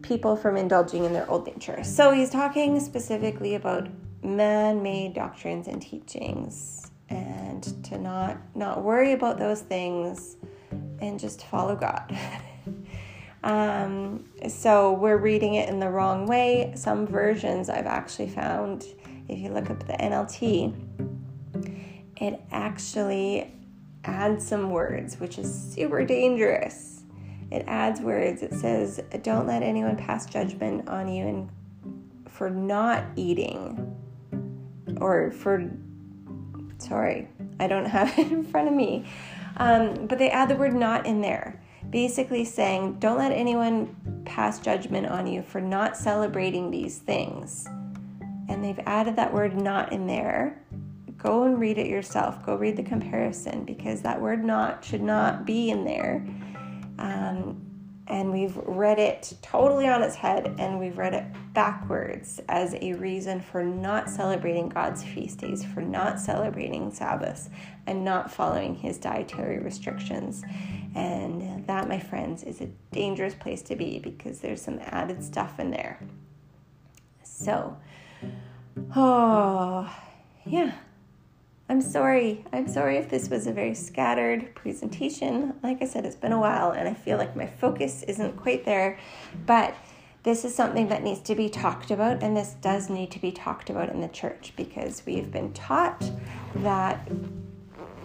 people 0.01 0.35
from 0.35 0.57
indulging 0.57 1.03
in 1.05 1.13
their 1.13 1.29
old 1.29 1.45
nature. 1.47 1.83
So 1.83 2.11
he's 2.11 2.29
talking 2.29 2.79
specifically 2.79 3.55
about 3.55 3.89
man-made 4.23 5.13
doctrines 5.13 5.67
and 5.67 5.81
teachings 5.81 6.91
and 7.09 7.83
to 7.83 7.97
not 7.97 8.37
not 8.55 8.83
worry 8.83 9.11
about 9.11 9.37
those 9.37 9.61
things 9.61 10.37
and 10.99 11.19
just 11.19 11.45
follow 11.45 11.75
God. 11.75 12.17
um, 13.43 14.25
so 14.47 14.93
we're 14.93 15.17
reading 15.17 15.55
it 15.55 15.69
in 15.69 15.79
the 15.79 15.89
wrong 15.89 16.25
way. 16.25 16.73
Some 16.75 17.05
versions 17.05 17.69
I've 17.69 17.85
actually 17.85 18.29
found, 18.29 18.85
if 19.27 19.39
you 19.39 19.49
look 19.49 19.69
up 19.69 19.85
the 19.85 19.93
NLT, 19.93 20.73
it 22.17 22.41
actually 22.51 23.53
adds 24.05 24.47
some 24.47 24.69
words, 24.69 25.19
which 25.19 25.37
is 25.37 25.53
super 25.53 26.05
dangerous 26.05 26.93
it 27.53 27.65
adds 27.67 28.01
words. 28.01 28.41
It 28.41 28.53
says, 28.55 28.99
Don't 29.21 29.45
let 29.45 29.61
anyone 29.61 29.95
pass 29.95 30.25
judgment 30.25 30.89
on 30.89 31.07
you 31.07 31.27
and 31.27 31.49
for 32.27 32.49
not 32.49 33.05
eating 33.15 33.95
or 34.99 35.31
for, 35.31 35.69
sorry, 36.79 37.27
I 37.59 37.67
don't 37.67 37.85
have 37.85 38.09
it 38.17 38.31
in 38.31 38.43
front 38.43 38.67
of 38.67 38.73
me. 38.73 39.05
Um, 39.57 40.07
but 40.07 40.17
they 40.17 40.31
add 40.31 40.49
the 40.49 40.55
word 40.55 40.73
not 40.73 41.05
in 41.05 41.21
there, 41.21 41.61
basically 41.93 42.43
saying, 42.43 42.95
Don't 42.99 43.19
let 43.19 43.31
anyone 43.31 43.95
pass 44.25 44.59
judgment 44.59 45.07
on 45.07 45.27
you 45.27 45.43
for 45.43 45.61
not 45.61 45.95
celebrating 45.95 46.71
these 46.71 46.97
things. 46.97 47.65
And 48.49 48.61
they've 48.61 48.79
added 48.85 49.15
that 49.15 49.31
word 49.31 49.55
not 49.55 49.93
in 49.93 50.07
there. 50.07 50.59
Go 51.17 51.43
and 51.43 51.57
read 51.57 51.77
it 51.77 51.87
yourself. 51.87 52.43
Go 52.45 52.55
read 52.55 52.75
the 52.75 52.83
comparison 52.83 53.63
because 53.63 54.01
that 54.01 54.19
word 54.19 54.43
not 54.43 54.83
should 54.83 55.03
not 55.03 55.45
be 55.45 55.69
in 55.69 55.85
there 55.85 56.27
um, 56.97 57.61
and 58.07 58.31
we've 58.31 58.57
read 58.57 58.99
it 58.99 59.33
totally 59.41 59.87
on 59.87 60.03
its 60.03 60.15
head 60.15 60.55
and 60.59 60.79
we've 60.79 60.97
read 60.97 61.13
it 61.13 61.25
backwards 61.53 62.41
as 62.49 62.75
a 62.81 62.93
reason 62.93 63.39
for 63.39 63.63
not 63.63 64.09
celebrating 64.09 64.67
God's 64.67 65.03
feast 65.03 65.39
days, 65.39 65.63
for 65.63 65.81
not 65.81 66.19
celebrating 66.19 66.91
Sabbaths, 66.91 67.49
and 67.87 68.03
not 68.03 68.31
following 68.31 68.75
his 68.75 68.97
dietary 68.97 69.59
restrictions. 69.59 70.43
And 70.95 71.65
that, 71.67 71.87
my 71.87 71.99
friends, 71.99 72.43
is 72.43 72.59
a 72.61 72.67
dangerous 72.91 73.35
place 73.35 73.61
to 73.63 73.75
be 73.75 73.99
because 73.99 74.39
there's 74.39 74.61
some 74.61 74.79
added 74.81 75.23
stuff 75.23 75.59
in 75.59 75.71
there. 75.71 75.99
So, 77.23 77.77
oh, 78.95 79.95
yeah, 80.45 80.73
I'm 81.69 81.81
sorry. 81.81 82.43
I'm 82.51 82.67
sorry 82.67 82.97
if 82.97 83.09
this 83.09 83.29
was 83.29 83.47
a 83.47 83.53
very 83.53 83.73
scattered 83.73 84.53
presentation. 84.53 85.53
Like 85.63 85.81
I 85.81 85.85
said, 85.85 86.05
it's 86.05 86.15
been 86.15 86.33
a 86.33 86.39
while 86.39 86.71
and 86.71 86.87
I 86.87 86.93
feel 86.93 87.17
like 87.17 87.35
my 87.35 87.47
focus 87.47 88.03
isn't 88.03 88.35
quite 88.35 88.65
there, 88.65 88.99
but 89.45 89.75
this 90.23 90.45
is 90.45 90.55
something 90.55 90.87
that 90.87 91.03
needs 91.03 91.19
to 91.21 91.35
be 91.35 91.49
talked 91.49 91.91
about, 91.91 92.23
and 92.23 92.35
this 92.35 92.55
does 92.61 92.89
need 92.89 93.11
to 93.11 93.19
be 93.19 93.29
talked 93.29 93.69
about 93.69 93.89
in 93.89 93.99
the 93.99 94.07
church 94.07 94.53
because 94.55 95.03
we've 95.05 95.29
been 95.29 95.51
taught 95.51 96.09
that 96.55 97.09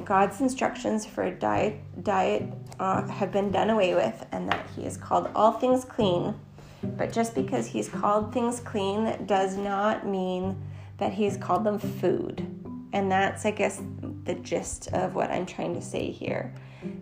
God's 0.05 0.41
instructions 0.41 1.07
for 1.07 1.23
a 1.23 1.31
diet, 1.31 1.79
diet 2.03 2.43
uh, 2.81 3.07
have 3.07 3.31
been 3.31 3.53
done 3.53 3.71
away 3.71 3.95
with, 3.95 4.27
and 4.33 4.49
that 4.49 4.67
He 4.75 4.83
has 4.83 4.97
called 4.97 5.31
all 5.37 5.53
things 5.53 5.85
clean. 5.85 6.35
But 6.83 7.13
just 7.13 7.37
because 7.37 7.69
He's 7.69 7.89
called 7.89 8.33
things 8.33 8.59
clean 8.59 9.25
does 9.27 9.57
not 9.57 10.05
mean 10.05 10.61
that 10.97 11.13
He's 11.13 11.37
called 11.37 11.63
them 11.63 11.79
food. 11.79 12.58
And 12.93 13.11
that's, 13.11 13.45
I 13.45 13.51
guess, 13.51 13.83
the 14.25 14.35
gist 14.35 14.89
of 14.89 15.15
what 15.15 15.31
I'm 15.31 15.47
trying 15.47 15.75
to 15.75 15.83
say 15.83 16.11
here. 16.11 16.55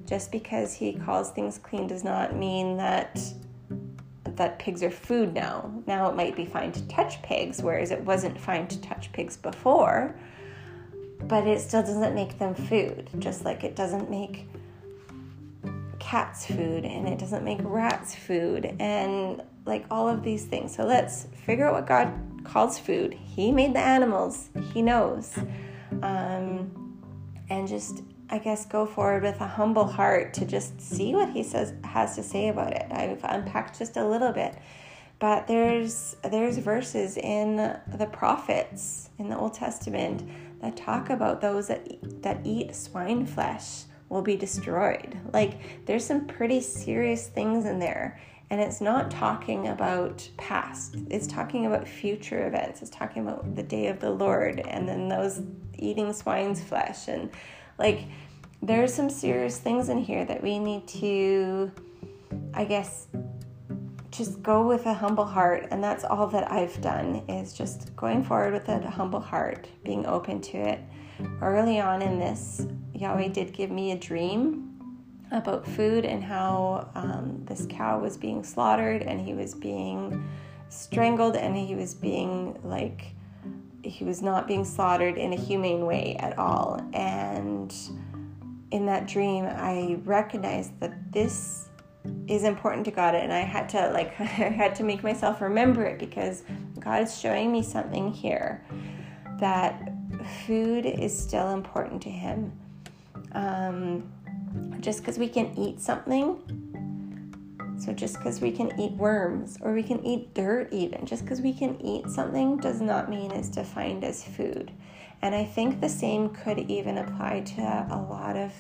Just 0.07 0.33
because 0.33 0.75
he 0.75 0.95
calls 0.95 1.31
things 1.31 1.59
clean 1.59 1.87
does 1.87 2.03
not 2.03 2.35
mean 2.35 2.77
that 2.79 3.21
that 4.25 4.59
pigs 4.59 4.83
are 4.83 4.91
food 4.91 5.33
now. 5.35 5.71
Now 5.87 6.11
it 6.11 6.17
might 6.17 6.37
be 6.37 6.45
fine 6.45 6.73
to 6.73 6.87
touch 6.89 7.23
pigs, 7.23 7.63
whereas 7.63 7.91
it 7.91 8.01
wasn't 8.03 8.39
fine 8.39 8.67
to 8.69 8.81
touch 8.81 9.13
pigs 9.13 9.37
before. 9.37 10.15
But 11.23 11.47
it 11.47 11.61
still 11.61 11.83
doesn't 11.83 12.15
make 12.15 12.39
them 12.39 12.55
food, 12.55 13.09
just 13.19 13.45
like 13.45 13.65
it 13.65 13.75
doesn't 13.75 14.11
make 14.11 14.49
cats 15.99 16.47
food 16.47 16.85
and 16.85 17.09
it 17.09 17.19
doesn't 17.19 17.43
make 17.43 17.59
rats 17.63 18.15
food 18.15 18.77
and 18.79 19.43
like 19.65 19.85
all 19.91 20.09
of 20.09 20.23
these 20.23 20.45
things. 20.45 20.75
So 20.75 20.85
let's 20.85 21.27
figure 21.45 21.67
out 21.67 21.75
what 21.75 21.87
God 21.87 22.13
calls 22.45 22.79
food. 22.79 23.15
He 23.15 23.51
made 23.51 23.75
the 23.75 23.81
animals, 23.81 24.51
He 24.73 24.83
knows 24.83 25.37
um, 26.03 27.01
and 27.49 27.67
just 27.69 28.03
I 28.29 28.39
guess 28.39 28.67
go 28.67 28.87
forward 28.87 29.23
with 29.23 29.41
a 29.41 29.47
humble 29.47 29.87
heart 29.87 30.35
to 30.35 30.45
just 30.45 30.81
see 30.81 31.15
what 31.15 31.31
he 31.31 31.43
says 31.43 31.75
has 31.85 32.17
to 32.17 32.23
say 32.23 32.49
about 32.49 32.73
it. 32.73 32.87
I've 32.91 33.23
unpacked 33.23 33.79
just 33.79 33.97
a 33.97 34.07
little 34.07 34.33
bit, 34.33 34.57
but 35.19 35.47
there's 35.47 36.17
there's 36.25 36.59
verses 36.59 37.17
in 37.17 37.57
the 37.57 38.07
prophets 38.13 39.11
in 39.19 39.29
the 39.29 39.39
Old 39.39 39.55
Testament 39.55 40.29
that 40.61 40.77
talk 40.77 41.11
about 41.11 41.41
those 41.41 41.69
that 41.69 41.87
that 42.23 42.41
eat 42.45 42.75
swine 42.75 43.27
flesh 43.27 43.85
will 44.09 44.23
be 44.23 44.37
destroyed. 44.37 45.19
Like 45.33 45.87
there's 45.87 46.05
some 46.05 46.27
pretty 46.27 46.61
serious 46.61 47.29
things 47.29 47.65
in 47.65 47.79
there. 47.79 48.21
And 48.49 48.61
it's 48.61 48.81
not 48.81 49.11
talking 49.11 49.67
about 49.69 50.29
past, 50.37 50.97
it's 51.11 51.27
talking 51.27 51.67
about 51.67 51.89
future 51.89 52.47
events. 52.47 52.81
It's 52.81 52.91
talking 52.91 53.23
about 53.23 53.57
the 53.57 53.63
day 53.63 53.89
of 53.89 53.99
the 53.99 54.11
Lord 54.11 54.61
and 54.61 54.89
then 54.89 55.09
those 55.09 55.43
eating 55.79 56.13
swine's 56.13 56.63
flesh. 56.63 57.09
And 57.09 57.31
like, 57.79 58.05
there's 58.63 58.93
some 58.93 59.11
serious 59.11 59.59
things 59.59 59.89
in 59.89 59.99
here 59.99 60.25
that 60.25 60.43
we 60.43 60.59
need 60.59 60.87
to, 60.89 61.71
I 62.55 62.65
guess, 62.65 63.07
just 64.11 64.43
go 64.43 64.67
with 64.67 64.87
a 64.87 64.95
humble 64.95 65.27
heart. 65.27 65.69
And 65.71 65.83
that's 65.83 66.05
all 66.05 66.27
that 66.29 66.51
I've 66.51 66.81
done 66.81 67.23
is 67.29 67.53
just 67.53 67.95
going 67.97 68.25
forward 68.25 68.55
with 68.55 68.69
a 68.69 68.91
humble 68.91 69.21
heart, 69.21 69.69
being 69.85 70.07
open 70.07 70.41
to 70.43 70.59
it. 70.59 70.81
Early 71.41 71.81
on 71.81 72.03
in 72.03 72.19
this, 72.19 72.67
Yahweh 72.95 73.29
did 73.29 73.53
give 73.53 73.71
me 73.71 73.93
a 73.93 73.99
dream 73.99 74.67
about 75.31 75.67
food 75.67 76.05
and 76.05 76.23
how 76.23 76.89
um, 76.95 77.43
this 77.47 77.67
cow 77.69 77.99
was 77.99 78.17
being 78.17 78.45
slaughtered 78.45 79.03
and 79.03 79.21
he 79.21 79.35
was 79.35 79.55
being 79.55 80.25
strangled 80.69 81.37
and 81.37 81.57
he 81.57 81.75
was 81.75 81.95
being 81.95 82.59
like 82.63 83.16
he 83.87 84.05
was 84.05 84.23
not 84.23 84.47
being 84.47 84.65
slaughtered 84.65 85.17
in 85.17 85.33
a 85.33 85.37
humane 85.37 85.87
way 85.87 86.17
at 86.19 86.39
all. 86.39 86.81
And 86.93 87.75
in 88.71 88.87
that 88.87 89.07
dream, 89.07 89.47
I 89.47 89.99
recognized 90.05 90.79
that 90.81 91.13
this 91.13 91.69
is 92.29 92.45
important 92.45 92.85
to 92.85 92.91
God, 92.91 93.15
and 93.15 93.33
I 93.33 93.41
had 93.41 93.69
to 93.71 93.91
like 93.91 94.19
I 94.21 94.25
had 94.25 94.75
to 94.77 94.83
make 94.83 95.03
myself 95.03 95.41
remember 95.41 95.85
it 95.85 95.99
because 95.99 96.43
God 96.81 97.03
is 97.03 97.19
showing 97.19 97.53
me 97.53 97.63
something 97.63 98.13
here 98.13 98.65
that 99.39 99.93
food 100.47 100.87
is 100.87 101.17
still 101.17 101.51
important 101.51 102.03
to 102.03 102.11
Him. 102.11 102.53
Um, 103.33 104.13
just 104.81 105.01
because 105.01 105.19
we 105.19 105.29
can 105.29 105.57
eat 105.59 105.81
something 105.81 106.66
so 107.79 107.93
just 107.93 108.17
because 108.17 108.41
we 108.41 108.51
can 108.51 108.79
eat 108.81 108.93
worms 108.93 109.59
or 109.61 109.73
we 109.73 109.83
can 109.83 110.05
eat 110.05 110.35
dirt, 110.35 110.73
even 110.73 111.05
just 111.07 111.25
because 111.25 111.41
we 111.41 111.53
can 111.53 111.81
eat 111.81 112.09
something 112.09 112.57
does 112.59 112.81
not 112.81 113.11
mean 113.11 113.31
it's 113.31 113.49
defined 113.49 114.05
as 114.05 114.25
food. 114.25 114.73
And 115.23 115.35
I 115.35 115.45
think 115.45 115.81
the 115.81 115.89
same 115.89 116.31
could 116.31 116.59
even 116.59 116.99
apply 116.99 117.41
to 117.41 117.63
a 117.63 118.07
lot 118.09 118.37
of 118.37 118.53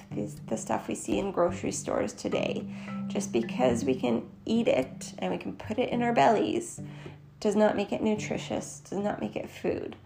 the 0.46 0.56
stuff 0.56 0.88
we 0.88 0.94
see 0.94 1.18
in 1.18 1.30
grocery 1.30 1.72
stores 1.72 2.12
today. 2.12 2.64
Just 3.08 3.32
because 3.32 3.84
we 3.84 3.94
can 3.94 4.28
eat 4.46 4.66
it 4.66 5.12
and 5.18 5.32
we 5.32 5.38
can 5.38 5.52
put 5.54 5.78
it 5.78 5.90
in 5.90 6.02
our 6.02 6.12
bellies 6.12 6.80
does 7.40 7.56
not 7.56 7.76
make 7.76 7.92
it 7.92 8.02
nutritious, 8.02 8.80
does 8.88 8.98
not 8.98 9.20
make 9.20 9.36
it 9.36 9.50
food. 9.50 9.96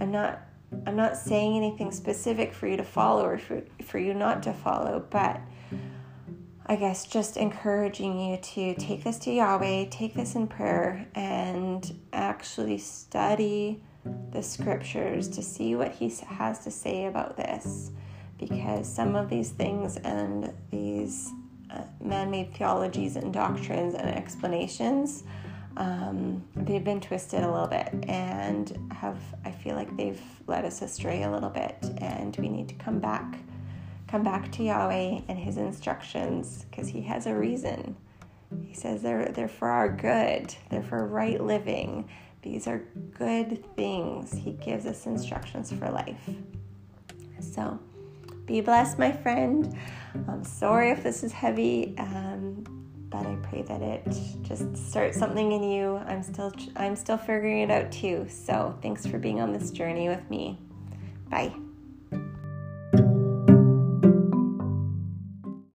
I'm 0.00 0.10
not 0.10 0.40
I'm 0.86 0.96
not 0.96 1.16
saying 1.16 1.56
anything 1.56 1.92
specific 1.92 2.52
for 2.52 2.66
you 2.66 2.76
to 2.76 2.84
follow 2.84 3.24
or 3.24 3.38
for, 3.38 3.62
for 3.84 3.98
you 3.98 4.14
not 4.14 4.42
to 4.44 4.52
follow, 4.52 5.04
but 5.10 5.40
I 6.68 6.74
guess 6.74 7.06
just 7.06 7.36
encouraging 7.36 8.18
you 8.18 8.38
to 8.38 8.74
take 8.74 9.04
this 9.04 9.18
to 9.20 9.30
Yahweh, 9.30 9.86
take 9.88 10.14
this 10.14 10.34
in 10.34 10.48
prayer, 10.48 11.06
and 11.14 12.00
actually 12.12 12.78
study 12.78 13.84
the 14.32 14.42
scriptures 14.42 15.28
to 15.28 15.42
see 15.42 15.76
what 15.76 15.92
He 15.92 16.12
has 16.26 16.58
to 16.64 16.72
say 16.72 17.06
about 17.06 17.36
this. 17.36 17.92
Because 18.36 18.92
some 18.92 19.14
of 19.14 19.30
these 19.30 19.50
things 19.50 19.96
and 19.98 20.52
these 20.72 21.30
uh, 21.70 21.82
man 22.00 22.32
made 22.32 22.52
theologies 22.54 23.14
and 23.14 23.32
doctrines 23.32 23.94
and 23.94 24.08
explanations. 24.08 25.22
Um, 25.76 26.42
they've 26.56 26.82
been 26.82 27.00
twisted 27.00 27.42
a 27.42 27.50
little 27.50 27.66
bit 27.66 27.92
and 28.08 28.92
have 28.92 29.18
I 29.44 29.50
feel 29.50 29.76
like 29.76 29.94
they've 29.96 30.20
led 30.46 30.64
us 30.64 30.80
astray 30.80 31.24
a 31.24 31.30
little 31.30 31.50
bit 31.50 31.76
and 31.98 32.34
we 32.38 32.48
need 32.48 32.68
to 32.70 32.74
come 32.76 32.98
back 32.98 33.38
come 34.16 34.24
back 34.24 34.50
to 34.50 34.62
Yahweh 34.62 35.20
and 35.28 35.38
his 35.38 35.58
instructions 35.58 36.64
because 36.70 36.88
he 36.88 37.02
has 37.02 37.26
a 37.26 37.34
reason. 37.34 37.94
He 38.64 38.72
says 38.72 39.02
they're, 39.02 39.26
they're 39.26 39.46
for 39.46 39.68
our 39.68 39.94
good, 39.94 40.54
they're 40.70 40.82
for 40.82 41.06
right 41.06 41.38
living. 41.38 42.08
These 42.40 42.66
are 42.66 42.78
good 43.12 43.62
things. 43.76 44.32
He 44.32 44.52
gives 44.52 44.86
us 44.86 45.04
instructions 45.04 45.70
for 45.70 45.90
life. 45.90 46.30
So 47.40 47.78
be 48.46 48.62
blessed, 48.62 48.98
my 48.98 49.12
friend. 49.12 49.76
I'm 50.28 50.44
sorry 50.44 50.92
if 50.92 51.02
this 51.02 51.22
is 51.22 51.32
heavy, 51.32 51.94
um, 51.98 52.64
but 53.10 53.26
I 53.26 53.36
pray 53.42 53.60
that 53.64 53.82
it 53.82 54.16
just 54.44 54.78
starts 54.78 55.18
something 55.18 55.52
in 55.52 55.62
you. 55.62 55.96
I'm 56.06 56.22
still 56.22 56.54
I'm 56.76 56.96
still 56.96 57.18
figuring 57.18 57.60
it 57.60 57.70
out 57.70 57.92
too. 57.92 58.26
So 58.30 58.78
thanks 58.80 59.06
for 59.06 59.18
being 59.18 59.42
on 59.42 59.52
this 59.52 59.70
journey 59.70 60.08
with 60.08 60.30
me. 60.30 60.58
Bye. 61.28 61.54